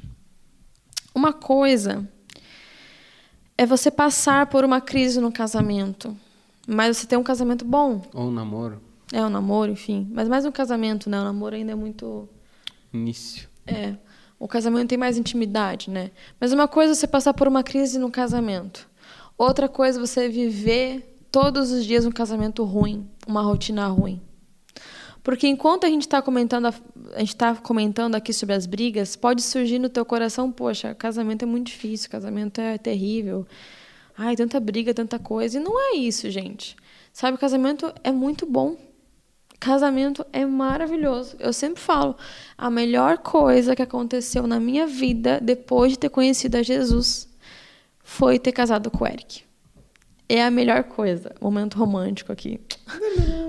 uma 1.13 1.33
coisa 1.33 2.07
é 3.57 3.65
você 3.65 3.91
passar 3.91 4.45
por 4.45 4.63
uma 4.63 4.79
crise 4.79 5.19
no 5.19 5.31
casamento, 5.31 6.15
mas 6.65 6.95
você 6.95 7.05
tem 7.05 7.19
um 7.19 7.23
casamento 7.23 7.65
bom. 7.65 8.01
Ou 8.13 8.27
um 8.27 8.31
namoro. 8.31 8.81
É, 9.11 9.23
um 9.25 9.29
namoro, 9.29 9.71
enfim. 9.71 10.07
Mas 10.11 10.29
mais 10.29 10.45
um 10.45 10.51
casamento, 10.51 11.09
né? 11.09 11.19
O 11.19 11.23
namoro 11.23 11.55
ainda 11.55 11.73
é 11.73 11.75
muito. 11.75 12.29
Início. 12.93 13.49
É. 13.65 13.95
O 14.39 14.47
casamento 14.47 14.89
tem 14.89 14.97
mais 14.97 15.17
intimidade, 15.17 15.89
né? 15.89 16.11
Mas 16.39 16.53
uma 16.53 16.67
coisa 16.67 16.93
é 16.93 16.95
você 16.95 17.07
passar 17.07 17.33
por 17.33 17.47
uma 17.47 17.63
crise 17.63 17.97
no 17.97 18.11
casamento. 18.11 18.87
Outra 19.37 19.67
coisa 19.67 19.97
é 19.97 20.01
você 20.01 20.29
viver 20.29 21.17
todos 21.31 21.71
os 21.71 21.85
dias 21.85 22.05
um 22.05 22.11
casamento 22.11 22.63
ruim, 22.63 23.09
uma 23.27 23.41
rotina 23.41 23.87
ruim. 23.87 24.21
Porque 25.27 25.45
enquanto 25.45 25.85
a 25.85 25.89
gente 25.89 26.03
está 26.03 26.21
comentando, 26.21 26.67
a 27.13 27.19
gente 27.19 27.35
tá 27.35 27.53
comentando 27.53 28.15
aqui 28.15 28.31
sobre 28.31 28.55
as 28.55 28.65
brigas, 28.65 29.17
pode 29.17 29.41
surgir 29.41 29.77
no 29.77 29.89
teu 29.89 30.05
coração, 30.05 30.49
poxa, 30.49 30.95
casamento 30.95 31.43
é 31.43 31.45
muito 31.45 31.67
difícil, 31.67 32.09
casamento 32.09 32.61
é 32.61 32.77
terrível. 32.77 33.45
Ai, 34.17 34.37
tanta 34.37 34.57
briga, 34.57 34.93
tanta 34.93 35.19
coisa. 35.19 35.57
E 35.57 35.59
não 35.61 35.77
é 35.77 35.97
isso, 35.97 36.31
gente. 36.31 36.77
Sabe, 37.11 37.37
casamento 37.37 37.93
é 38.05 38.11
muito 38.13 38.45
bom. 38.45 38.77
Casamento 39.59 40.25
é 40.31 40.45
maravilhoso. 40.45 41.35
Eu 41.39 41.51
sempre 41.51 41.81
falo, 41.81 42.15
a 42.57 42.69
melhor 42.69 43.17
coisa 43.17 43.75
que 43.75 43.81
aconteceu 43.81 44.47
na 44.47 44.61
minha 44.61 44.87
vida 44.87 45.41
depois 45.43 45.91
de 45.91 45.99
ter 45.99 46.09
conhecido 46.09 46.55
a 46.55 46.63
Jesus 46.63 47.27
foi 48.01 48.39
ter 48.39 48.53
casado 48.53 48.89
com 48.89 49.03
o 49.03 49.07
Eric 49.07 49.46
é 50.29 50.43
a 50.43 50.51
melhor 50.51 50.83
coisa. 50.83 51.33
Momento 51.39 51.77
romântico 51.77 52.31
aqui. 52.31 52.59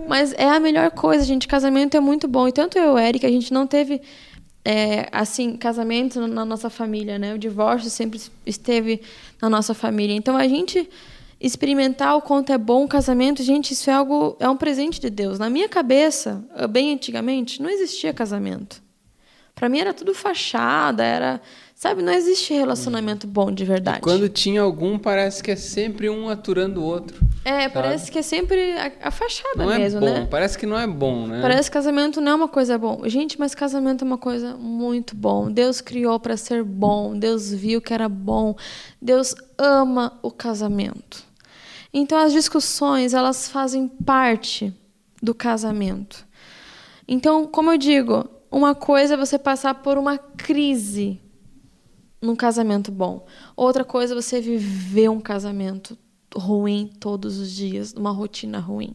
Mas 0.09 0.33
é 0.35 0.49
a 0.49 0.61
melhor 0.61 0.91
coisa, 0.91 1.25
gente. 1.25 1.49
Casamento 1.49 1.97
é 1.97 2.01
muito 2.01 2.29
bom. 2.29 2.47
E 2.47 2.53
tanto 2.53 2.79
eu 2.79 2.99
e 2.99 3.03
Eric, 3.09 3.27
a 3.27 3.31
gente 3.31 3.53
não 3.53 3.67
teve, 3.67 4.01
é, 4.65 5.09
assim, 5.11 5.57
casamento 5.57 6.27
na 6.27 6.45
nossa 6.45 6.71
família, 6.71 7.19
né? 7.19 7.35
O 7.35 7.39
divórcio 7.39 7.91
sempre 7.91 8.21
esteve 8.47 9.03
na 9.43 9.51
nossa 9.51 9.75
família. 9.75 10.15
Então, 10.15 10.37
a 10.37 10.47
gente 10.47 10.89
experimentar 11.41 12.17
o 12.17 12.23
quanto 12.23 12.53
é 12.53 12.59
bom 12.59 12.85
o 12.85 12.89
casamento, 12.89 13.43
gente, 13.43 13.73
isso 13.73 13.89
é 13.89 13.93
algo, 13.93 14.37
é 14.41 14.49
um 14.49 14.57
presente 14.57 15.01
de 15.01 15.09
Deus. 15.09 15.39
Na 15.39 15.49
minha 15.49 15.69
cabeça, 15.69 16.45
bem 16.71 16.93
antigamente, 16.93 17.63
não 17.63 17.71
existia 17.71 18.13
casamento. 18.13 18.83
Para 19.55 19.69
mim 19.69 19.79
era 19.79 19.93
tudo 19.93 20.15
fachada, 20.15 21.05
era, 21.05 21.41
sabe, 21.79 22.03
não 22.03 22.13
existe 22.13 22.53
relacionamento 22.53 23.25
bom 23.25 23.53
de 23.53 23.65
verdade. 23.65 23.99
E 23.99 24.01
quando 24.01 24.29
tinha 24.29 24.61
algum, 24.61 24.99
parece 24.99 25.41
que 25.41 25.53
é 25.53 25.55
sempre 25.55 26.11
um 26.11 26.29
aturando 26.29 26.81
o 26.81 26.85
outro. 26.85 27.25
É, 27.45 27.63
sabe? 27.63 27.75
parece 27.75 28.11
que 28.11 28.19
é 28.19 28.23
sempre 28.23 28.73
a, 28.73 28.93
a 29.05 29.11
fachada 29.13 29.65
não 29.65 29.79
mesmo, 29.79 29.99
é 29.99 30.01
bom, 30.01 30.15
né? 30.19 30.29
Parece 30.29 30.59
que 30.59 30.67
não 30.67 30.77
é 30.77 30.89
bom, 30.89 31.29
né? 31.29 31.41
Parece 31.41 31.71
que 31.71 31.75
casamento 31.75 32.21
não 32.21 32.33
é 32.33 32.35
uma 32.35 32.49
coisa 32.49 32.77
bom. 32.77 33.09
Gente, 33.09 33.39
mas 33.39 33.55
casamento 33.55 34.03
é 34.03 34.05
uma 34.05 34.19
coisa 34.19 34.57
muito 34.57 35.15
bom. 35.15 35.49
Deus 35.49 35.81
criou 35.81 36.19
para 36.19 36.37
ser 36.37 36.65
bom. 36.65 37.17
Deus 37.17 37.53
viu 37.53 37.81
que 37.81 37.95
era 37.95 38.09
bom. 38.09 38.57
Deus 39.01 39.37
ama 39.57 40.19
o 40.21 40.33
casamento. 40.33 41.23
Então 41.95 42.19
as 42.19 42.33
discussões, 42.33 43.15
elas 43.15 43.49
fazem 43.49 43.87
parte 43.87 44.75
do 45.23 45.33
casamento. 45.33 46.27
Então, 47.07 47.47
como 47.47 47.71
eu 47.71 47.79
digo, 47.79 48.29
uma 48.51 48.75
coisa 48.75 49.15
é 49.15 49.17
você 49.17 49.39
passar 49.39 49.77
por 49.77 49.97
uma 49.97 50.19
crise 50.19 51.21
num 52.21 52.37
casamento 52.37 52.91
bom. 52.91 53.27
Outra 53.57 53.85
coisa 53.85 54.15
é 54.15 54.21
você 54.21 54.41
viver 54.41 55.09
um 55.09 55.21
casamento 55.21 55.97
ruim 56.35 56.91
todos 57.01 57.39
os 57.39 57.51
dias, 57.51 57.93
uma 57.93 58.11
rotina 58.11 58.59
ruim. 58.59 58.95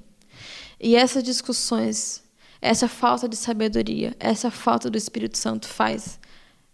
E 0.79 0.95
essas 0.95 1.23
discussões, 1.23 2.23
essa 2.61 2.87
falta 2.87 3.27
de 3.27 3.35
sabedoria, 3.35 4.15
essa 4.19 4.51
falta 4.51 4.89
do 4.89 4.97
Espírito 4.97 5.37
Santo 5.37 5.67
faz 5.67 6.19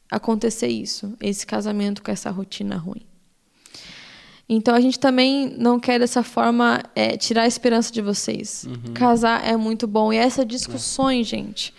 acontecer 0.10 0.68
isso, 0.68 1.14
esse 1.22 1.46
casamento 1.46 2.02
com 2.02 2.12
essa 2.12 2.32
rotina 2.32 2.76
ruim. 2.76 3.06
Então 4.52 4.74
a 4.74 4.82
gente 4.82 4.98
também 4.98 5.56
não 5.60 5.80
quer 5.80 6.00
dessa 6.00 6.24
forma 6.24 6.82
é, 6.96 7.16
tirar 7.16 7.44
a 7.44 7.48
esperança 7.48 7.94
de 7.94 8.02
vocês. 8.02 8.66
Uhum. 8.68 8.94
Casar 8.96 9.48
é 9.48 9.56
muito 9.56 9.86
bom 9.86 10.12
e 10.12 10.18
essas 10.18 10.48
discussões, 10.48 11.28
é. 11.28 11.30
gente, 11.30 11.72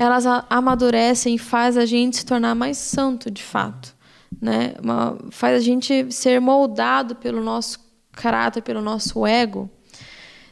elas 0.00 0.24
amadurecem 0.48 1.34
e 1.34 1.38
faz 1.38 1.76
a 1.76 1.84
gente 1.84 2.16
se 2.16 2.24
tornar 2.24 2.54
mais 2.54 2.78
santo 2.78 3.30
de 3.30 3.42
fato, 3.42 3.94
né? 4.40 4.72
Uma, 4.82 5.18
faz 5.30 5.54
a 5.54 5.60
gente 5.60 6.10
ser 6.10 6.40
moldado 6.40 7.16
pelo 7.16 7.44
nosso 7.44 7.78
caráter, 8.10 8.62
pelo 8.62 8.80
nosso 8.80 9.26
ego. 9.26 9.68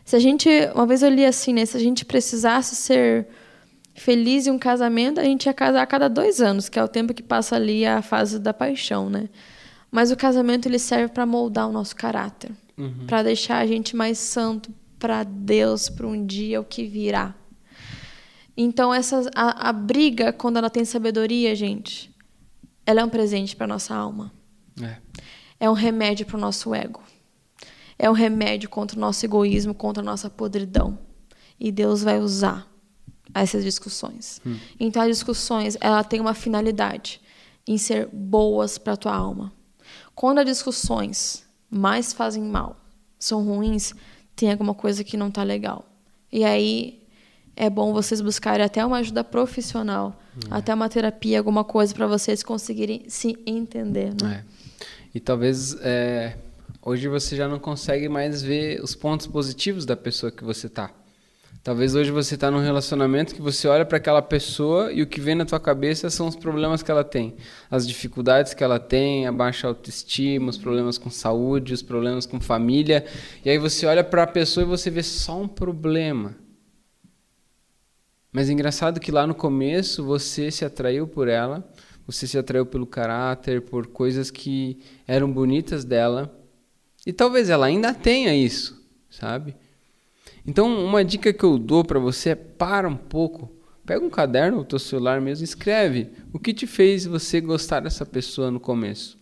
Se 0.04 0.14
a 0.14 0.18
gente, 0.18 0.50
uma 0.74 0.86
vez 0.86 1.02
eu 1.02 1.08
li 1.08 1.24
assim, 1.24 1.54
né? 1.54 1.64
Se 1.64 1.78
a 1.78 1.80
gente 1.80 2.04
precisasse 2.04 2.76
ser 2.76 3.26
feliz 3.94 4.46
em 4.46 4.50
um 4.50 4.58
casamento, 4.58 5.18
a 5.18 5.24
gente 5.24 5.46
ia 5.46 5.54
casar 5.54 5.80
a 5.80 5.86
cada 5.86 6.08
dois 6.08 6.42
anos, 6.42 6.68
que 6.68 6.78
é 6.78 6.84
o 6.84 6.88
tempo 6.88 7.14
que 7.14 7.22
passa 7.22 7.56
ali 7.56 7.86
a 7.86 8.02
fase 8.02 8.38
da 8.38 8.52
paixão, 8.52 9.08
né? 9.08 9.30
Mas 9.90 10.10
o 10.10 10.16
casamento 10.16 10.68
ele 10.68 10.78
serve 10.78 11.08
para 11.08 11.24
moldar 11.24 11.66
o 11.70 11.72
nosso 11.72 11.96
caráter, 11.96 12.50
uhum. 12.76 13.06
para 13.06 13.22
deixar 13.22 13.60
a 13.60 13.66
gente 13.66 13.96
mais 13.96 14.18
santo 14.18 14.70
para 14.98 15.24
Deus, 15.24 15.88
para 15.88 16.06
um 16.06 16.26
dia 16.26 16.60
o 16.60 16.64
que 16.64 16.84
virá. 16.84 17.34
Então 18.60 18.92
essa 18.92 19.30
a, 19.36 19.68
a, 19.68 19.72
briga 19.72 20.32
quando 20.32 20.56
ela 20.56 20.68
tem 20.68 20.84
sabedoria, 20.84 21.54
gente, 21.54 22.12
ela 22.84 23.00
é 23.00 23.04
um 23.04 23.08
presente 23.08 23.54
para 23.54 23.68
nossa 23.68 23.94
alma. 23.94 24.32
É. 24.82 24.96
é 25.60 25.70
um 25.70 25.74
remédio 25.74 26.26
para 26.26 26.36
o 26.36 26.40
nosso 26.40 26.74
ego. 26.74 27.00
É 27.96 28.10
um 28.10 28.12
remédio 28.12 28.68
contra 28.68 28.96
o 28.96 29.00
nosso 29.00 29.24
egoísmo, 29.24 29.72
contra 29.72 30.02
a 30.02 30.04
nossa 30.04 30.28
podridão. 30.28 30.98
E 31.58 31.70
Deus 31.70 32.02
vai 32.02 32.18
usar 32.18 32.68
essas 33.32 33.62
discussões. 33.62 34.40
Hum. 34.44 34.58
Então 34.80 35.02
as 35.02 35.08
discussões, 35.08 35.76
ela 35.80 36.02
tem 36.02 36.20
uma 36.20 36.34
finalidade 36.34 37.20
em 37.64 37.78
ser 37.78 38.08
boas 38.12 38.76
para 38.76 38.94
a 38.94 38.96
tua 38.96 39.14
alma. 39.14 39.52
Quando 40.16 40.38
as 40.38 40.46
discussões 40.46 41.46
mais 41.70 42.12
fazem 42.12 42.42
mal, 42.42 42.76
são 43.20 43.44
ruins, 43.44 43.94
tem 44.34 44.50
alguma 44.50 44.74
coisa 44.74 45.04
que 45.04 45.16
não 45.16 45.28
está 45.28 45.44
legal. 45.44 45.88
E 46.32 46.44
aí 46.44 47.06
é 47.60 47.68
bom 47.68 47.92
vocês 47.92 48.20
buscarem 48.20 48.64
até 48.64 48.86
uma 48.86 48.98
ajuda 48.98 49.24
profissional, 49.24 50.16
é. 50.48 50.54
até 50.54 50.72
uma 50.72 50.88
terapia, 50.88 51.38
alguma 51.38 51.64
coisa 51.64 51.92
para 51.92 52.06
vocês 52.06 52.40
conseguirem 52.44 53.02
se 53.08 53.36
entender. 53.44 54.14
Né? 54.22 54.44
É. 54.44 54.86
E 55.12 55.18
talvez 55.18 55.76
é, 55.80 56.36
hoje 56.80 57.08
você 57.08 57.34
já 57.34 57.48
não 57.48 57.58
consegue 57.58 58.08
mais 58.08 58.40
ver 58.42 58.80
os 58.80 58.94
pontos 58.94 59.26
positivos 59.26 59.84
da 59.84 59.96
pessoa 59.96 60.30
que 60.30 60.44
você 60.44 60.68
está. 60.68 60.92
Talvez 61.64 61.96
hoje 61.96 62.12
você 62.12 62.36
está 62.36 62.48
num 62.48 62.60
relacionamento 62.60 63.34
que 63.34 63.42
você 63.42 63.66
olha 63.66 63.84
para 63.84 63.98
aquela 63.98 64.22
pessoa 64.22 64.92
e 64.92 65.02
o 65.02 65.06
que 65.06 65.20
vem 65.20 65.34
na 65.34 65.44
tua 65.44 65.58
cabeça 65.58 66.08
são 66.08 66.28
os 66.28 66.36
problemas 66.36 66.80
que 66.80 66.92
ela 66.92 67.02
tem, 67.02 67.34
as 67.68 67.86
dificuldades 67.88 68.54
que 68.54 68.62
ela 68.62 68.78
tem, 68.78 69.26
a 69.26 69.32
baixa 69.32 69.66
autoestima, 69.66 70.48
os 70.48 70.56
problemas 70.56 70.96
com 70.96 71.10
saúde, 71.10 71.74
os 71.74 71.82
problemas 71.82 72.24
com 72.24 72.40
família. 72.40 73.04
E 73.44 73.50
aí 73.50 73.58
você 73.58 73.84
olha 73.84 74.04
para 74.04 74.22
a 74.22 74.26
pessoa 74.28 74.62
e 74.62 74.68
você 74.68 74.88
vê 74.90 75.02
só 75.02 75.40
um 75.40 75.48
problema. 75.48 76.36
Mas 78.38 78.48
é 78.48 78.52
engraçado 78.52 79.00
que 79.00 79.10
lá 79.10 79.26
no 79.26 79.34
começo 79.34 80.04
você 80.04 80.48
se 80.48 80.64
atraiu 80.64 81.08
por 81.08 81.26
ela, 81.26 81.68
você 82.06 82.24
se 82.24 82.38
atraiu 82.38 82.64
pelo 82.64 82.86
caráter, 82.86 83.62
por 83.62 83.88
coisas 83.88 84.30
que 84.30 84.78
eram 85.08 85.28
bonitas 85.28 85.84
dela. 85.84 86.32
E 87.04 87.12
talvez 87.12 87.50
ela 87.50 87.66
ainda 87.66 87.92
tenha 87.92 88.32
isso, 88.32 88.80
sabe? 89.10 89.56
Então, 90.46 90.72
uma 90.84 91.04
dica 91.04 91.32
que 91.32 91.42
eu 91.42 91.58
dou 91.58 91.84
para 91.84 91.98
você 91.98 92.28
é 92.28 92.34
para 92.36 92.88
um 92.88 92.94
pouco, 92.94 93.50
pega 93.84 94.06
um 94.06 94.08
caderno, 94.08 94.60
o 94.60 94.64
teu 94.64 94.78
celular 94.78 95.20
mesmo, 95.20 95.42
escreve 95.42 96.12
o 96.32 96.38
que 96.38 96.54
te 96.54 96.64
fez 96.64 97.06
você 97.06 97.40
gostar 97.40 97.80
dessa 97.80 98.06
pessoa 98.06 98.52
no 98.52 98.60
começo. 98.60 99.18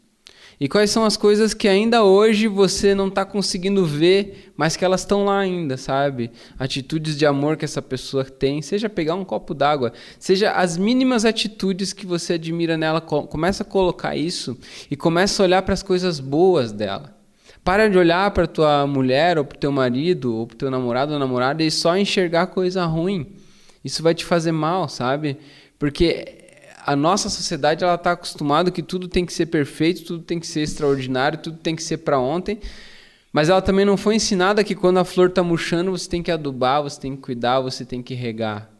E 0.58 0.68
quais 0.68 0.90
são 0.90 1.04
as 1.04 1.18
coisas 1.18 1.52
que 1.52 1.68
ainda 1.68 2.02
hoje 2.02 2.48
você 2.48 2.94
não 2.94 3.08
está 3.08 3.26
conseguindo 3.26 3.84
ver, 3.84 4.52
mas 4.56 4.74
que 4.74 4.84
elas 4.84 5.02
estão 5.02 5.26
lá 5.26 5.40
ainda, 5.40 5.76
sabe? 5.76 6.30
Atitudes 6.58 7.16
de 7.16 7.26
amor 7.26 7.58
que 7.58 7.64
essa 7.64 7.82
pessoa 7.82 8.24
tem, 8.24 8.62
seja 8.62 8.88
pegar 8.88 9.14
um 9.14 9.24
copo 9.24 9.52
d'água, 9.52 9.92
seja 10.18 10.52
as 10.52 10.78
mínimas 10.78 11.26
atitudes 11.26 11.92
que 11.92 12.06
você 12.06 12.34
admira 12.34 12.76
nela, 12.78 13.02
começa 13.02 13.62
a 13.62 13.66
colocar 13.66 14.16
isso 14.16 14.58
e 14.90 14.96
começa 14.96 15.42
a 15.42 15.44
olhar 15.44 15.60
para 15.60 15.74
as 15.74 15.82
coisas 15.82 16.20
boas 16.20 16.72
dela. 16.72 17.14
Para 17.62 17.88
de 17.88 17.98
olhar 17.98 18.30
para 18.30 18.46
tua 18.46 18.86
mulher, 18.86 19.38
ou 19.38 19.44
para 19.44 19.58
teu 19.58 19.72
marido, 19.72 20.34
ou 20.36 20.46
para 20.46 20.56
teu 20.56 20.70
namorado 20.70 21.12
ou 21.12 21.18
namorada 21.18 21.62
e 21.62 21.70
só 21.70 21.98
enxergar 21.98 22.46
coisa 22.46 22.86
ruim. 22.86 23.26
Isso 23.84 24.02
vai 24.02 24.14
te 24.14 24.24
fazer 24.24 24.52
mal, 24.52 24.88
sabe? 24.88 25.36
Porque 25.78 26.45
a 26.86 26.94
nossa 26.94 27.28
sociedade 27.28 27.82
ela 27.82 27.96
está 27.96 28.12
acostumada 28.12 28.70
que 28.70 28.80
tudo 28.80 29.08
tem 29.08 29.26
que 29.26 29.32
ser 29.32 29.46
perfeito, 29.46 30.04
tudo 30.04 30.22
tem 30.22 30.38
que 30.38 30.46
ser 30.46 30.60
extraordinário, 30.60 31.36
tudo 31.36 31.58
tem 31.58 31.74
que 31.74 31.82
ser 31.82 31.96
para 31.98 32.16
ontem. 32.16 32.60
Mas 33.32 33.48
ela 33.48 33.60
também 33.60 33.84
não 33.84 33.96
foi 33.96 34.14
ensinada 34.14 34.62
que 34.62 34.76
quando 34.76 34.98
a 34.98 35.04
flor 35.04 35.28
está 35.28 35.42
murchando, 35.42 35.90
você 35.90 36.08
tem 36.08 36.22
que 36.22 36.30
adubar, 36.30 36.84
você 36.84 37.00
tem 37.00 37.16
que 37.16 37.22
cuidar, 37.22 37.58
você 37.58 37.84
tem 37.84 38.00
que 38.00 38.14
regar. 38.14 38.70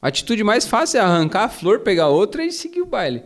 A 0.00 0.08
atitude 0.08 0.42
mais 0.42 0.66
fácil 0.66 0.98
é 0.98 1.00
arrancar 1.02 1.44
a 1.44 1.48
flor, 1.50 1.80
pegar 1.80 2.08
outra 2.08 2.42
e 2.42 2.50
seguir 2.50 2.80
o 2.80 2.86
baile. 2.86 3.22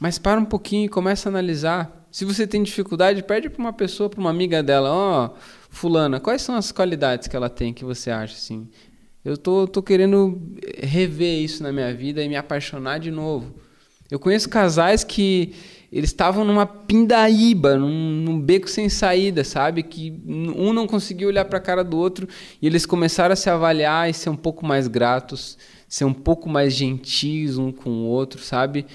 Mas 0.00 0.18
para 0.18 0.40
um 0.40 0.44
pouquinho 0.44 0.86
e 0.86 0.88
começa 0.88 1.28
a 1.28 1.30
analisar. 1.30 2.06
Se 2.10 2.24
você 2.24 2.46
tem 2.46 2.62
dificuldade, 2.62 3.22
pede 3.22 3.50
para 3.50 3.60
uma 3.60 3.72
pessoa, 3.74 4.08
para 4.08 4.18
uma 4.18 4.30
amiga 4.30 4.62
dela, 4.62 4.90
ó, 4.90 5.26
oh, 5.26 5.30
fulana, 5.68 6.18
quais 6.18 6.40
são 6.40 6.54
as 6.54 6.72
qualidades 6.72 7.28
que 7.28 7.36
ela 7.36 7.50
tem 7.50 7.74
que 7.74 7.84
você 7.84 8.10
acha 8.10 8.34
assim? 8.34 8.66
Eu 9.26 9.36
tô, 9.36 9.66
tô 9.66 9.82
querendo 9.82 10.40
rever 10.78 11.42
isso 11.42 11.62
na 11.62 11.72
minha 11.72 11.92
vida 11.92 12.22
e 12.22 12.28
me 12.28 12.36
apaixonar 12.36 12.98
de 12.98 13.10
novo. 13.10 13.54
Eu 14.10 14.18
conheço 14.18 14.48
casais 14.48 15.02
que 15.02 15.52
eles 15.92 16.10
estavam 16.10 16.44
numa 16.44 16.64
pindaíba, 16.64 17.76
num, 17.76 17.88
num, 17.88 18.40
beco 18.40 18.68
sem 18.70 18.88
saída, 18.88 19.42
sabe? 19.42 19.82
Que 19.82 20.22
um 20.26 20.72
não 20.72 20.86
conseguia 20.86 21.26
olhar 21.26 21.44
para 21.44 21.58
a 21.58 21.60
cara 21.60 21.82
do 21.82 21.96
outro 21.96 22.28
e 22.62 22.66
eles 22.66 22.86
começaram 22.86 23.32
a 23.32 23.36
se 23.36 23.50
avaliar 23.50 24.08
e 24.08 24.14
ser 24.14 24.30
um 24.30 24.36
pouco 24.36 24.64
mais 24.64 24.86
gratos, 24.86 25.58
ser 25.88 26.04
um 26.04 26.14
pouco 26.14 26.48
mais 26.48 26.72
gentis 26.72 27.58
um 27.58 27.72
com 27.72 27.90
o 27.90 28.04
outro, 28.04 28.40
sabe? 28.40 28.86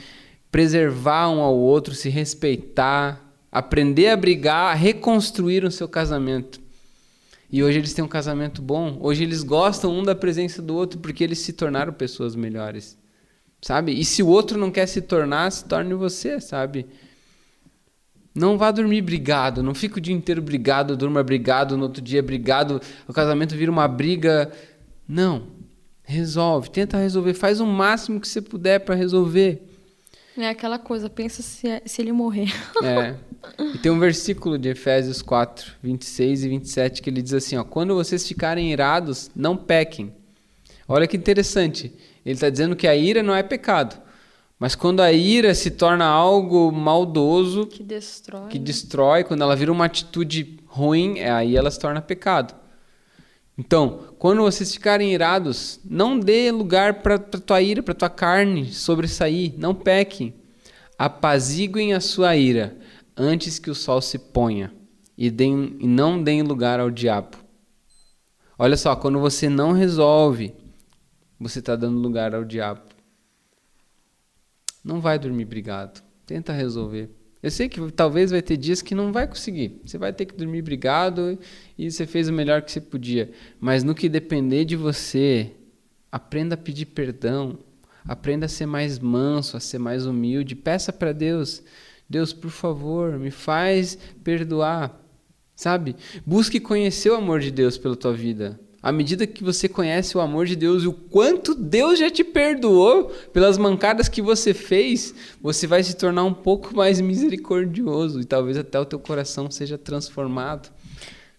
preservar 0.52 1.30
um 1.30 1.40
ao 1.40 1.56
outro, 1.56 1.96
se 1.96 2.10
respeitar, 2.10 3.34
aprender 3.52 4.10
a 4.10 4.18
brigar, 4.18 4.76
reconstruir 4.76 5.64
o 5.64 5.72
seu 5.72 5.88
casamento. 5.88 6.60
E 7.52 7.62
hoje 7.62 7.80
eles 7.80 7.94
têm 7.94 8.04
um 8.06 8.08
casamento 8.08 8.62
bom. 8.62 8.98
Hoje 9.02 9.24
eles 9.24 9.44
gostam 9.44 9.92
um 9.92 10.04
da 10.04 10.16
presença 10.16 10.62
do 10.62 10.74
outro 10.74 11.00
porque 11.00 11.24
eles 11.24 11.40
se 11.40 11.52
tornaram 11.52 11.92
pessoas 11.92 12.36
melhores. 12.36 12.98
Sabe? 13.62 13.92
E 13.92 14.06
se 14.06 14.24
o 14.24 14.28
outro 14.28 14.58
não 14.58 14.72
quer 14.72 14.88
se 14.88 15.02
tornar, 15.02 15.52
se 15.52 15.66
torne 15.66 15.94
você, 15.94 16.40
sabe? 16.40 16.88
Não 18.34 18.58
vá 18.58 18.72
dormir 18.72 19.02
brigado, 19.02 19.62
não 19.62 19.76
fique 19.76 19.98
o 19.98 20.02
dia 20.02 20.16
inteiro 20.16 20.42
brigado, 20.42 20.96
durma 20.96 21.22
brigado, 21.22 21.76
no 21.76 21.84
outro 21.84 22.02
dia 22.02 22.24
brigado, 22.24 22.82
o 23.06 23.12
casamento 23.12 23.56
vira 23.56 23.70
uma 23.70 23.88
briga. 23.88 24.50
Não. 25.06 25.48
Resolve, 26.04 26.70
tenta 26.70 26.98
resolver, 26.98 27.34
faz 27.34 27.60
o 27.60 27.66
máximo 27.66 28.20
que 28.20 28.28
você 28.28 28.42
puder 28.42 28.80
para 28.80 28.96
resolver. 28.96 29.71
É 30.38 30.50
aquela 30.50 30.80
coisa, 30.80 31.10
pensa 31.10 31.42
se, 31.42 31.68
é, 31.68 31.82
se 31.86 32.02
ele 32.02 32.12
morrer. 32.12 32.52
É. 32.84 33.16
E 33.74 33.78
tem 33.80 33.92
um 33.92 34.00
versículo 34.00 34.58
de 34.58 34.70
Efésios 34.70 35.22
4, 35.22 35.74
26 35.82 36.44
e 36.44 36.50
27 36.50 37.02
que 37.02 37.10
ele 37.10 37.22
diz 37.22 37.34
assim: 37.34 37.58
ó, 37.58 37.64
Quando 37.64 37.96
vocês 37.96 38.28
ficarem 38.28 38.72
irados, 38.72 39.32
não 39.36 39.58
pequem. 39.58 40.14
Olha 40.88 41.08
que 41.08 41.18
interessante. 41.18 41.94
Ele 42.26 42.36
está 42.36 42.50
dizendo 42.50 42.76
que 42.76 42.88
a 42.88 42.96
ira 42.96 43.24
não 43.24 43.36
é 43.36 43.42
pecado. 43.42 44.00
Mas 44.60 44.76
quando 44.76 45.00
a 45.00 45.12
ira 45.12 45.56
se 45.56 45.72
torna 45.72 46.06
algo 46.06 46.72
maldoso, 46.72 47.66
que 47.66 47.82
destrói, 47.82 48.50
que 48.50 48.60
destrói 48.60 49.24
quando 49.24 49.42
ela 49.42 49.56
vira 49.56 49.72
uma 49.72 49.86
atitude 49.86 50.60
ruim, 50.68 51.20
aí 51.20 51.58
ela 51.58 51.72
se 51.72 51.80
torna 51.80 52.00
pecado. 52.00 52.54
Então, 53.58 54.16
quando 54.18 54.42
vocês 54.42 54.74
ficarem 54.74 55.14
irados, 55.14 55.80
não 55.84 56.20
dê 56.20 56.52
lugar 56.52 57.02
para 57.02 57.20
tua 57.20 57.62
ira, 57.62 57.84
para 57.84 57.94
tua 57.94 58.10
carne 58.10 58.72
sobressair. 58.72 59.54
Não 59.58 59.76
pequem. 59.76 60.34
Apaziguem 60.98 61.94
a 61.94 62.00
sua 62.00 62.36
ira 62.36 62.78
antes 63.16 63.60
que 63.60 63.70
o 63.70 63.76
sol 63.76 64.02
se 64.02 64.18
ponha 64.18 64.74
e, 65.18 65.30
deem, 65.30 65.78
e 65.80 65.88
não 65.88 66.24
deem 66.24 66.42
lugar 66.42 66.80
ao 66.80 66.90
diabo. 66.90 67.38
Olha 68.58 68.78
só, 68.78 68.96
quando 68.96 69.20
você 69.20 69.50
não 69.50 69.72
resolve, 69.72 70.54
você 71.40 71.60
está 71.60 71.76
dando 71.76 71.98
lugar 71.98 72.36
ao 72.36 72.44
diabo. 72.46 72.82
Não 74.84 75.00
vai 75.00 75.18
dormir 75.20 75.46
brigado. 75.46 76.02
Tenta 76.26 76.54
resolver. 76.54 77.21
Eu 77.42 77.50
sei 77.50 77.68
que 77.68 77.92
talvez 77.92 78.30
vai 78.32 78.42
ter 78.42 78.56
dias 78.56 78.82
que 78.82 78.94
não 78.94 79.12
vai 79.12 79.28
conseguir. 79.28 79.82
Você 79.84 79.98
vai 79.98 80.14
ter 80.14 80.26
que 80.26 80.36
dormir 80.36 80.62
brigado 80.62 81.40
e 81.78 81.90
você 81.90 82.06
fez 82.06 82.30
o 82.30 82.34
melhor 82.34 82.62
que 82.62 82.72
você 82.72 82.80
podia. 82.80 83.32
Mas 83.60 83.84
no 83.84 83.96
que 83.96 84.08
depender 84.08 84.64
de 84.64 84.76
você, 84.76 85.52
aprenda 86.12 86.54
a 86.54 86.58
pedir 86.58 86.86
perdão. 86.88 87.58
Aprenda 88.06 88.46
a 88.46 88.50
ser 88.50 88.66
mais 88.66 89.00
manso, 89.00 89.58
a 89.58 89.60
ser 89.60 89.80
mais 89.80 90.06
humilde. 90.06 90.56
Peça 90.56 90.94
para 90.94 91.12
Deus: 91.12 91.64
Deus, 92.10 92.32
por 92.32 92.52
favor, 92.52 93.18
me 93.18 93.32
faz 93.32 93.98
perdoar. 94.24 95.00
Sabe? 95.56 95.96
Busque 96.26 96.60
conhecer 96.60 97.10
o 97.10 97.16
amor 97.16 97.40
de 97.40 97.52
Deus 97.52 97.78
pela 97.78 97.96
tua 97.96 98.14
vida 98.14 98.60
à 98.82 98.92
medida 98.92 99.28
que 99.28 99.44
você 99.44 99.68
conhece 99.70 100.18
o 100.18 100.22
amor 100.22 100.46
de 100.46 100.56
Deus 100.56 100.84
e 100.84 100.88
o 100.88 100.94
quanto 100.94 101.54
Deus 101.54 102.00
já 102.00 102.10
te 102.10 102.24
perdoou 102.24 103.06
pelas 103.32 103.58
mancadas 103.58 104.10
que 104.10 104.22
você 104.22 104.54
fez, 104.54 105.14
você 105.42 105.68
vai 105.68 105.84
se 105.84 105.96
tornar 105.96 106.24
um 106.24 106.34
pouco 106.34 106.76
mais 106.76 107.00
misericordioso 107.00 108.20
e 108.22 108.26
talvez 108.26 108.58
até 108.58 108.80
o 108.80 108.86
teu 108.86 109.00
coração 109.00 109.52
seja 109.52 109.78
transformado 109.78 110.70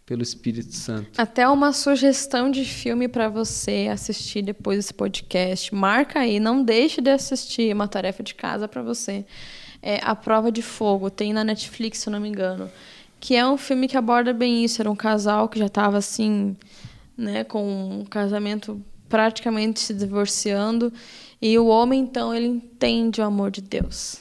pelo 0.07 0.23
Espírito 0.23 0.75
Santo. 0.75 1.11
Até 1.17 1.49
uma 1.49 1.73
sugestão 1.73 2.51
de 2.51 2.65
filme 2.65 3.09
para 3.09 3.29
você 3.29 3.89
assistir 3.91 4.43
depois 4.43 4.77
desse 4.77 4.95
podcast. 4.95 5.75
Marca 5.75 6.21
aí, 6.21 6.39
não 6.39 6.63
deixe 6.63 7.01
de 7.01 7.11
assistir 7.11 7.75
uma 7.75 7.89
tarefa 7.89 8.23
de 8.23 8.35
casa 8.35 8.69
para 8.69 8.83
você. 8.83 9.25
É 9.81 9.99
A 10.03 10.15
Prova 10.15 10.53
de 10.53 10.63
Fogo, 10.63 11.11
tem 11.11 11.33
na 11.33 11.43
Netflix, 11.43 11.99
se 11.99 12.09
eu 12.09 12.13
não 12.13 12.21
me 12.21 12.29
engano. 12.29 12.71
Que 13.19 13.37
é 13.37 13.47
um 13.47 13.57
filme 13.57 13.89
que 13.89 13.97
aborda 13.97 14.33
bem 14.33 14.65
isso. 14.65 14.83
Era 14.83 14.91
um 14.91 14.97
casal 14.97 15.49
que 15.49 15.59
já 15.59 15.67
estava 15.67 15.97
assim 15.97 16.57
né, 17.17 17.45
com 17.45 18.01
um 18.01 18.05
casamento 18.05 18.81
praticamente 19.09 19.81
se 19.81 19.93
divorciando, 19.93 20.93
e 21.41 21.59
o 21.59 21.67
homem 21.67 22.01
então 22.01 22.35
ele 22.35 22.47
entende 22.47 23.21
o 23.21 23.25
amor 23.25 23.51
de 23.51 23.61
Deus. 23.61 24.19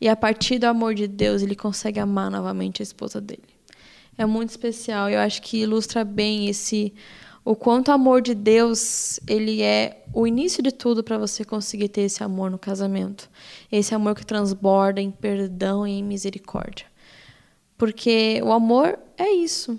E 0.00 0.08
a 0.08 0.16
partir 0.16 0.58
do 0.58 0.64
amor 0.64 0.94
de 0.94 1.06
Deus, 1.06 1.42
ele 1.42 1.54
consegue 1.54 2.00
amar 2.00 2.30
novamente 2.30 2.80
a 2.80 2.84
esposa 2.84 3.20
dele. 3.20 3.44
É 4.16 4.24
muito 4.24 4.50
especial, 4.50 5.10
eu 5.10 5.20
acho 5.20 5.42
que 5.42 5.58
ilustra 5.58 6.04
bem 6.04 6.48
esse 6.48 6.94
o 7.44 7.54
quanto 7.54 7.88
o 7.88 7.92
amor 7.92 8.22
de 8.22 8.34
Deus, 8.34 9.20
ele 9.24 9.62
é 9.62 10.02
o 10.12 10.26
início 10.26 10.60
de 10.60 10.72
tudo 10.72 11.04
para 11.04 11.16
você 11.16 11.44
conseguir 11.44 11.88
ter 11.88 12.00
esse 12.00 12.24
amor 12.24 12.50
no 12.50 12.58
casamento. 12.58 13.30
Esse 13.70 13.94
amor 13.94 14.16
que 14.16 14.26
transborda 14.26 15.00
em 15.00 15.12
perdão 15.12 15.86
e 15.86 15.92
em 15.92 16.02
misericórdia. 16.02 16.86
Porque 17.78 18.40
o 18.42 18.50
amor 18.50 18.98
é 19.16 19.30
isso 19.30 19.78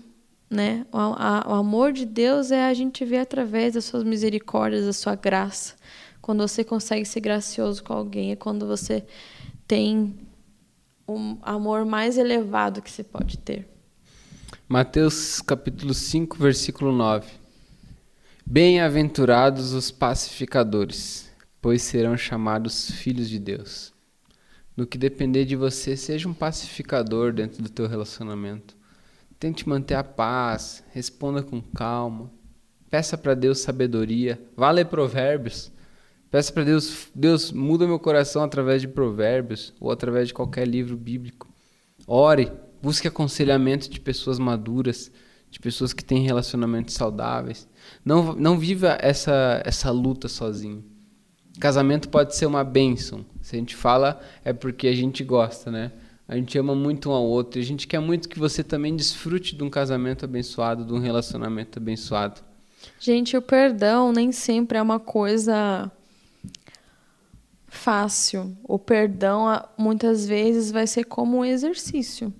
né? 0.49 0.85
O, 0.91 0.97
a, 0.97 1.45
o, 1.47 1.53
amor 1.53 1.91
de 1.91 2.05
Deus 2.05 2.51
é 2.51 2.65
a 2.65 2.73
gente 2.73 3.03
ver 3.03 3.19
através 3.19 3.73
das 3.73 3.85
suas 3.85 4.03
misericórdias, 4.03 4.85
da 4.85 4.93
sua 4.93 5.15
graça. 5.15 5.75
Quando 6.21 6.47
você 6.47 6.63
consegue 6.63 7.05
ser 7.05 7.19
gracioso 7.19 7.83
com 7.83 7.93
alguém, 7.93 8.31
é 8.31 8.35
quando 8.35 8.65
você 8.65 9.05
tem 9.67 10.15
um 11.07 11.37
amor 11.41 11.85
mais 11.85 12.17
elevado 12.17 12.81
que 12.81 12.91
você 12.91 13.03
pode 13.03 13.37
ter. 13.37 13.67
Mateus 14.67 15.41
capítulo 15.41 15.93
5, 15.93 16.37
versículo 16.37 16.91
9. 16.91 17.27
Bem-aventurados 18.45 19.73
os 19.73 19.91
pacificadores, 19.91 21.29
pois 21.61 21.81
serão 21.81 22.15
chamados 22.15 22.91
filhos 22.91 23.29
de 23.29 23.39
Deus. 23.39 23.93
No 24.75 24.85
que 24.85 24.97
depender 24.97 25.43
de 25.43 25.55
você, 25.55 25.97
seja 25.97 26.29
um 26.29 26.33
pacificador 26.33 27.33
dentro 27.33 27.61
do 27.63 27.69
teu 27.69 27.87
relacionamento. 27.87 28.76
Tente 29.39 29.69
manter 29.69 29.93
a 29.93 30.03
paz, 30.03 30.83
responda 30.91 31.43
com 31.43 31.61
calma. 31.61 32.31
Peça 32.89 33.17
para 33.17 33.35
Deus 33.35 33.59
sabedoria. 33.59 34.41
Vá 34.55 34.71
ler 34.71 34.85
provérbios. 34.85 35.71
Peça 36.31 36.51
para 36.51 36.63
Deus, 36.63 37.07
Deus 37.13 37.51
muda 37.51 37.87
meu 37.87 37.99
coração 37.99 38.43
através 38.43 38.81
de 38.81 38.87
provérbios 38.87 39.73
ou 39.79 39.91
através 39.91 40.27
de 40.27 40.33
qualquer 40.33 40.67
livro 40.67 40.97
bíblico. 40.97 41.47
Ore, 42.07 42.51
busque 42.81 43.07
aconselhamento 43.07 43.89
de 43.89 43.99
pessoas 43.99 44.39
maduras, 44.39 45.11
de 45.51 45.59
pessoas 45.59 45.93
que 45.93 46.03
têm 46.03 46.23
relacionamentos 46.23 46.95
saudáveis. 46.95 47.67
Não, 48.03 48.33
não 48.33 48.57
viva 48.57 48.97
essa, 48.99 49.61
essa 49.63 49.91
luta 49.91 50.27
sozinho. 50.27 50.83
Casamento 51.59 52.09
pode 52.09 52.35
ser 52.35 52.45
uma 52.45 52.63
bênção. 52.63 53.25
Se 53.41 53.55
a 53.55 53.59
gente 53.59 53.75
fala, 53.75 54.19
é 54.43 54.51
porque 54.51 54.87
a 54.87 54.95
gente 54.95 55.23
gosta, 55.23 55.71
né? 55.71 55.91
A 56.27 56.35
gente 56.35 56.57
ama 56.57 56.75
muito 56.75 57.09
um 57.09 57.13
ao 57.13 57.23
outro. 57.23 57.59
E 57.59 57.63
a 57.63 57.65
gente 57.65 57.87
quer 57.87 57.99
muito 57.99 58.27
que 58.27 58.37
você 58.37 58.63
também 58.63 58.95
desfrute 58.95 59.55
de 59.55 59.63
um 59.63 59.69
casamento 59.69 60.25
abençoado, 60.25 60.83
de 60.83 60.93
um 60.93 60.99
relacionamento 60.99 61.79
abençoado. 61.79 62.41
Gente, 62.99 63.37
o 63.37 63.41
perdão 63.41 64.11
nem 64.11 64.31
sempre 64.31 64.77
é 64.77 64.81
uma 64.81 64.99
coisa 64.99 65.91
fácil. 67.67 68.57
O 68.63 68.77
perdão 68.77 69.45
muitas 69.77 70.25
vezes 70.25 70.71
vai 70.71 70.85
ser 70.85 71.05
como 71.05 71.37
um 71.37 71.45
exercício. 71.45 72.33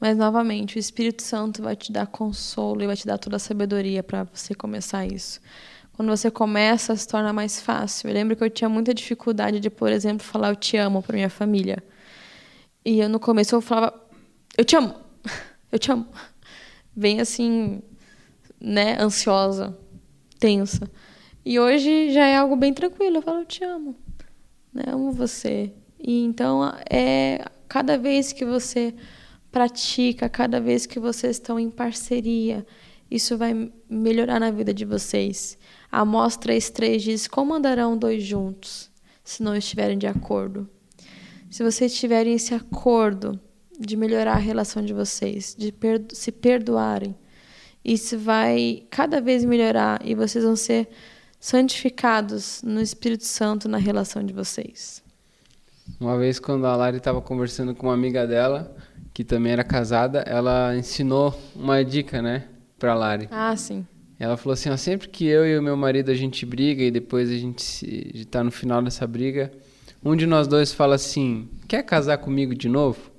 Mas 0.00 0.16
novamente, 0.16 0.76
o 0.76 0.80
Espírito 0.80 1.22
Santo 1.22 1.62
vai 1.62 1.76
te 1.76 1.92
dar 1.92 2.08
consolo 2.08 2.82
e 2.82 2.86
vai 2.86 2.96
te 2.96 3.06
dar 3.06 3.18
toda 3.18 3.36
a 3.36 3.38
sabedoria 3.38 4.02
para 4.02 4.24
você 4.24 4.52
começar 4.52 5.06
isso. 5.06 5.40
Quando 5.92 6.08
você 6.08 6.28
começa, 6.28 6.96
se 6.96 7.06
torna 7.06 7.32
mais 7.32 7.60
fácil. 7.60 8.08
Eu 8.08 8.14
lembro 8.14 8.34
que 8.34 8.42
eu 8.42 8.50
tinha 8.50 8.68
muita 8.68 8.92
dificuldade 8.92 9.60
de, 9.60 9.70
por 9.70 9.92
exemplo, 9.92 10.26
falar 10.26 10.48
eu 10.48 10.56
te 10.56 10.76
amo 10.76 11.00
para 11.02 11.14
minha 11.14 11.30
família. 11.30 11.80
E 12.84 12.98
eu 13.00 13.08
no 13.08 13.20
começo 13.20 13.54
eu 13.54 13.60
falava, 13.60 13.94
eu 14.56 14.64
te 14.64 14.76
amo, 14.76 14.94
eu 15.70 15.78
te 15.78 15.92
amo. 15.92 16.06
Bem 16.94 17.20
assim, 17.20 17.80
né, 18.60 19.00
ansiosa, 19.00 19.76
tensa. 20.38 20.90
E 21.44 21.58
hoje 21.58 22.12
já 22.12 22.26
é 22.26 22.36
algo 22.36 22.56
bem 22.56 22.74
tranquilo, 22.74 23.18
eu 23.18 23.22
falo, 23.22 23.40
eu 23.40 23.46
te 23.46 23.64
amo, 23.64 23.96
né, 24.72 24.84
amo 24.88 25.12
você. 25.12 25.72
E 25.98 26.24
então 26.24 26.72
é 26.90 27.44
cada 27.68 27.96
vez 27.96 28.32
que 28.32 28.44
você 28.44 28.94
pratica, 29.50 30.28
cada 30.28 30.60
vez 30.60 30.86
que 30.86 30.98
vocês 30.98 31.36
estão 31.36 31.58
em 31.58 31.70
parceria, 31.70 32.66
isso 33.10 33.36
vai 33.36 33.70
melhorar 33.88 34.40
na 34.40 34.50
vida 34.50 34.72
de 34.72 34.84
vocês. 34.84 35.58
Amós 35.90 36.36
3,3 36.36 36.98
diz: 36.98 37.28
Como 37.28 37.54
andarão 37.54 37.96
dois 37.96 38.22
juntos 38.22 38.90
se 39.22 39.42
não 39.42 39.54
estiverem 39.54 39.98
de 39.98 40.06
acordo? 40.06 40.68
Se 41.52 41.62
vocês 41.62 41.94
tiverem 41.94 42.32
esse 42.32 42.54
acordo 42.54 43.38
de 43.78 43.94
melhorar 43.94 44.32
a 44.32 44.38
relação 44.38 44.82
de 44.82 44.94
vocês, 44.94 45.54
de 45.56 45.70
perdo 45.70 46.14
se 46.16 46.32
perdoarem, 46.32 47.14
isso 47.84 48.18
vai 48.18 48.84
cada 48.88 49.20
vez 49.20 49.44
melhorar 49.44 50.00
e 50.02 50.14
vocês 50.14 50.44
vão 50.44 50.56
ser 50.56 50.88
santificados 51.38 52.62
no 52.62 52.80
Espírito 52.80 53.26
Santo 53.26 53.68
na 53.68 53.76
relação 53.76 54.24
de 54.24 54.32
vocês. 54.32 55.02
Uma 56.00 56.16
vez, 56.16 56.40
quando 56.40 56.64
a 56.64 56.74
Lari 56.74 56.96
estava 56.96 57.20
conversando 57.20 57.74
com 57.74 57.88
uma 57.88 57.94
amiga 57.94 58.26
dela, 58.26 58.74
que 59.12 59.22
também 59.22 59.52
era 59.52 59.62
casada, 59.62 60.20
ela 60.20 60.74
ensinou 60.74 61.38
uma 61.54 61.84
dica, 61.84 62.22
né, 62.22 62.48
para 62.78 62.94
Lari. 62.94 63.28
Ah, 63.30 63.54
sim. 63.54 63.86
Ela 64.18 64.38
falou 64.38 64.54
assim: 64.54 64.70
ó, 64.70 64.76
sempre 64.78 65.06
que 65.06 65.26
eu 65.26 65.46
e 65.46 65.58
o 65.58 65.62
meu 65.62 65.76
marido 65.76 66.10
a 66.10 66.14
gente 66.14 66.46
briga 66.46 66.82
e 66.82 66.90
depois 66.90 67.28
a 67.28 67.36
gente 67.36 67.84
está 68.14 68.42
no 68.42 68.50
final 68.50 68.80
dessa 68.80 69.06
briga, 69.06 69.52
um 70.04 70.16
de 70.16 70.26
nós 70.26 70.46
dois 70.48 70.72
fala 70.72 70.96
assim: 70.96 71.48
quer 71.68 71.82
casar 71.82 72.18
comigo 72.18 72.54
de 72.54 72.68
novo? 72.68 73.10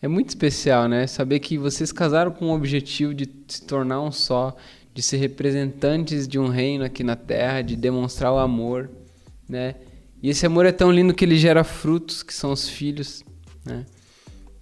É 0.00 0.06
muito 0.06 0.28
especial, 0.28 0.88
né? 0.88 1.06
Saber 1.06 1.40
que 1.40 1.58
vocês 1.58 1.90
casaram 1.90 2.30
com 2.30 2.46
o 2.46 2.54
objetivo 2.54 3.14
de 3.14 3.28
se 3.48 3.64
tornar 3.64 4.00
um 4.00 4.12
só, 4.12 4.54
de 4.94 5.02
ser 5.02 5.16
representantes 5.16 6.28
de 6.28 6.38
um 6.38 6.48
reino 6.48 6.84
aqui 6.84 7.02
na 7.02 7.16
terra, 7.16 7.62
de 7.62 7.74
demonstrar 7.74 8.32
o 8.32 8.38
amor, 8.38 8.90
né? 9.48 9.74
E 10.22 10.28
esse 10.28 10.46
amor 10.46 10.66
é 10.66 10.72
tão 10.72 10.92
lindo 10.92 11.14
que 11.14 11.24
ele 11.24 11.38
gera 11.38 11.64
frutos, 11.64 12.22
que 12.22 12.32
são 12.32 12.52
os 12.52 12.68
filhos, 12.68 13.24
né? 13.64 13.84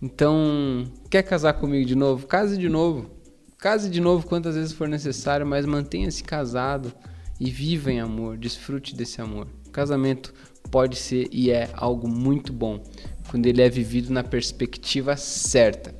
Então, 0.00 0.84
quer 1.10 1.22
casar 1.22 1.54
comigo 1.54 1.86
de 1.86 1.94
novo? 1.94 2.26
Case 2.26 2.56
de 2.56 2.68
novo. 2.68 3.10
Case 3.58 3.88
de 3.88 4.00
novo 4.00 4.26
quantas 4.26 4.54
vezes 4.54 4.72
for 4.72 4.88
necessário, 4.88 5.46
mas 5.46 5.64
mantenha-se 5.64 6.22
casado 6.22 6.92
e 7.40 7.50
viva 7.50 7.90
em 7.90 8.00
amor, 8.00 8.36
desfrute 8.36 8.94
desse 8.94 9.20
amor. 9.20 9.48
casamento 9.72 10.32
pode 10.70 10.96
ser 10.96 11.28
e 11.30 11.50
é 11.50 11.70
algo 11.74 12.08
muito 12.08 12.52
bom 12.52 12.82
quando 13.30 13.46
ele 13.46 13.62
é 13.62 13.68
vivido 13.68 14.12
na 14.12 14.22
perspectiva 14.22 15.16
certa. 15.16 15.94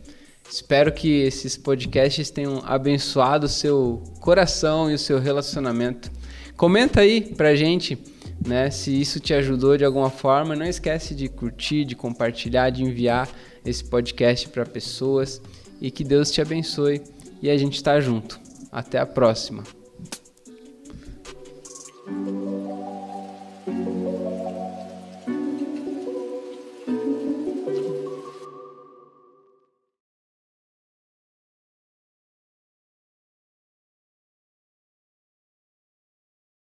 Espero 0.48 0.92
que 0.92 1.22
esses 1.22 1.56
podcasts 1.56 2.30
tenham 2.30 2.62
abençoado 2.64 3.46
o 3.46 3.48
seu 3.48 4.02
coração 4.20 4.90
e 4.90 4.94
o 4.94 4.98
seu 4.98 5.18
relacionamento. 5.18 6.10
Comenta 6.56 7.00
aí 7.00 7.20
pra 7.20 7.54
gente, 7.54 7.98
né, 8.46 8.70
se 8.70 8.90
isso 9.00 9.18
te 9.18 9.34
ajudou 9.34 9.76
de 9.76 9.84
alguma 9.84 10.10
forma. 10.10 10.54
Não 10.54 10.66
esquece 10.66 11.14
de 11.14 11.28
curtir, 11.28 11.84
de 11.84 11.96
compartilhar, 11.96 12.70
de 12.70 12.84
enviar 12.84 13.28
esse 13.64 13.84
podcast 13.84 14.48
para 14.48 14.64
pessoas 14.64 15.40
e 15.80 15.90
que 15.90 16.04
Deus 16.04 16.30
te 16.30 16.40
abençoe 16.40 17.02
e 17.42 17.50
a 17.50 17.56
gente 17.56 17.76
está 17.76 18.00
junto. 18.00 18.38
Até 18.70 18.98
a 18.98 19.06
próxima. 19.06 19.64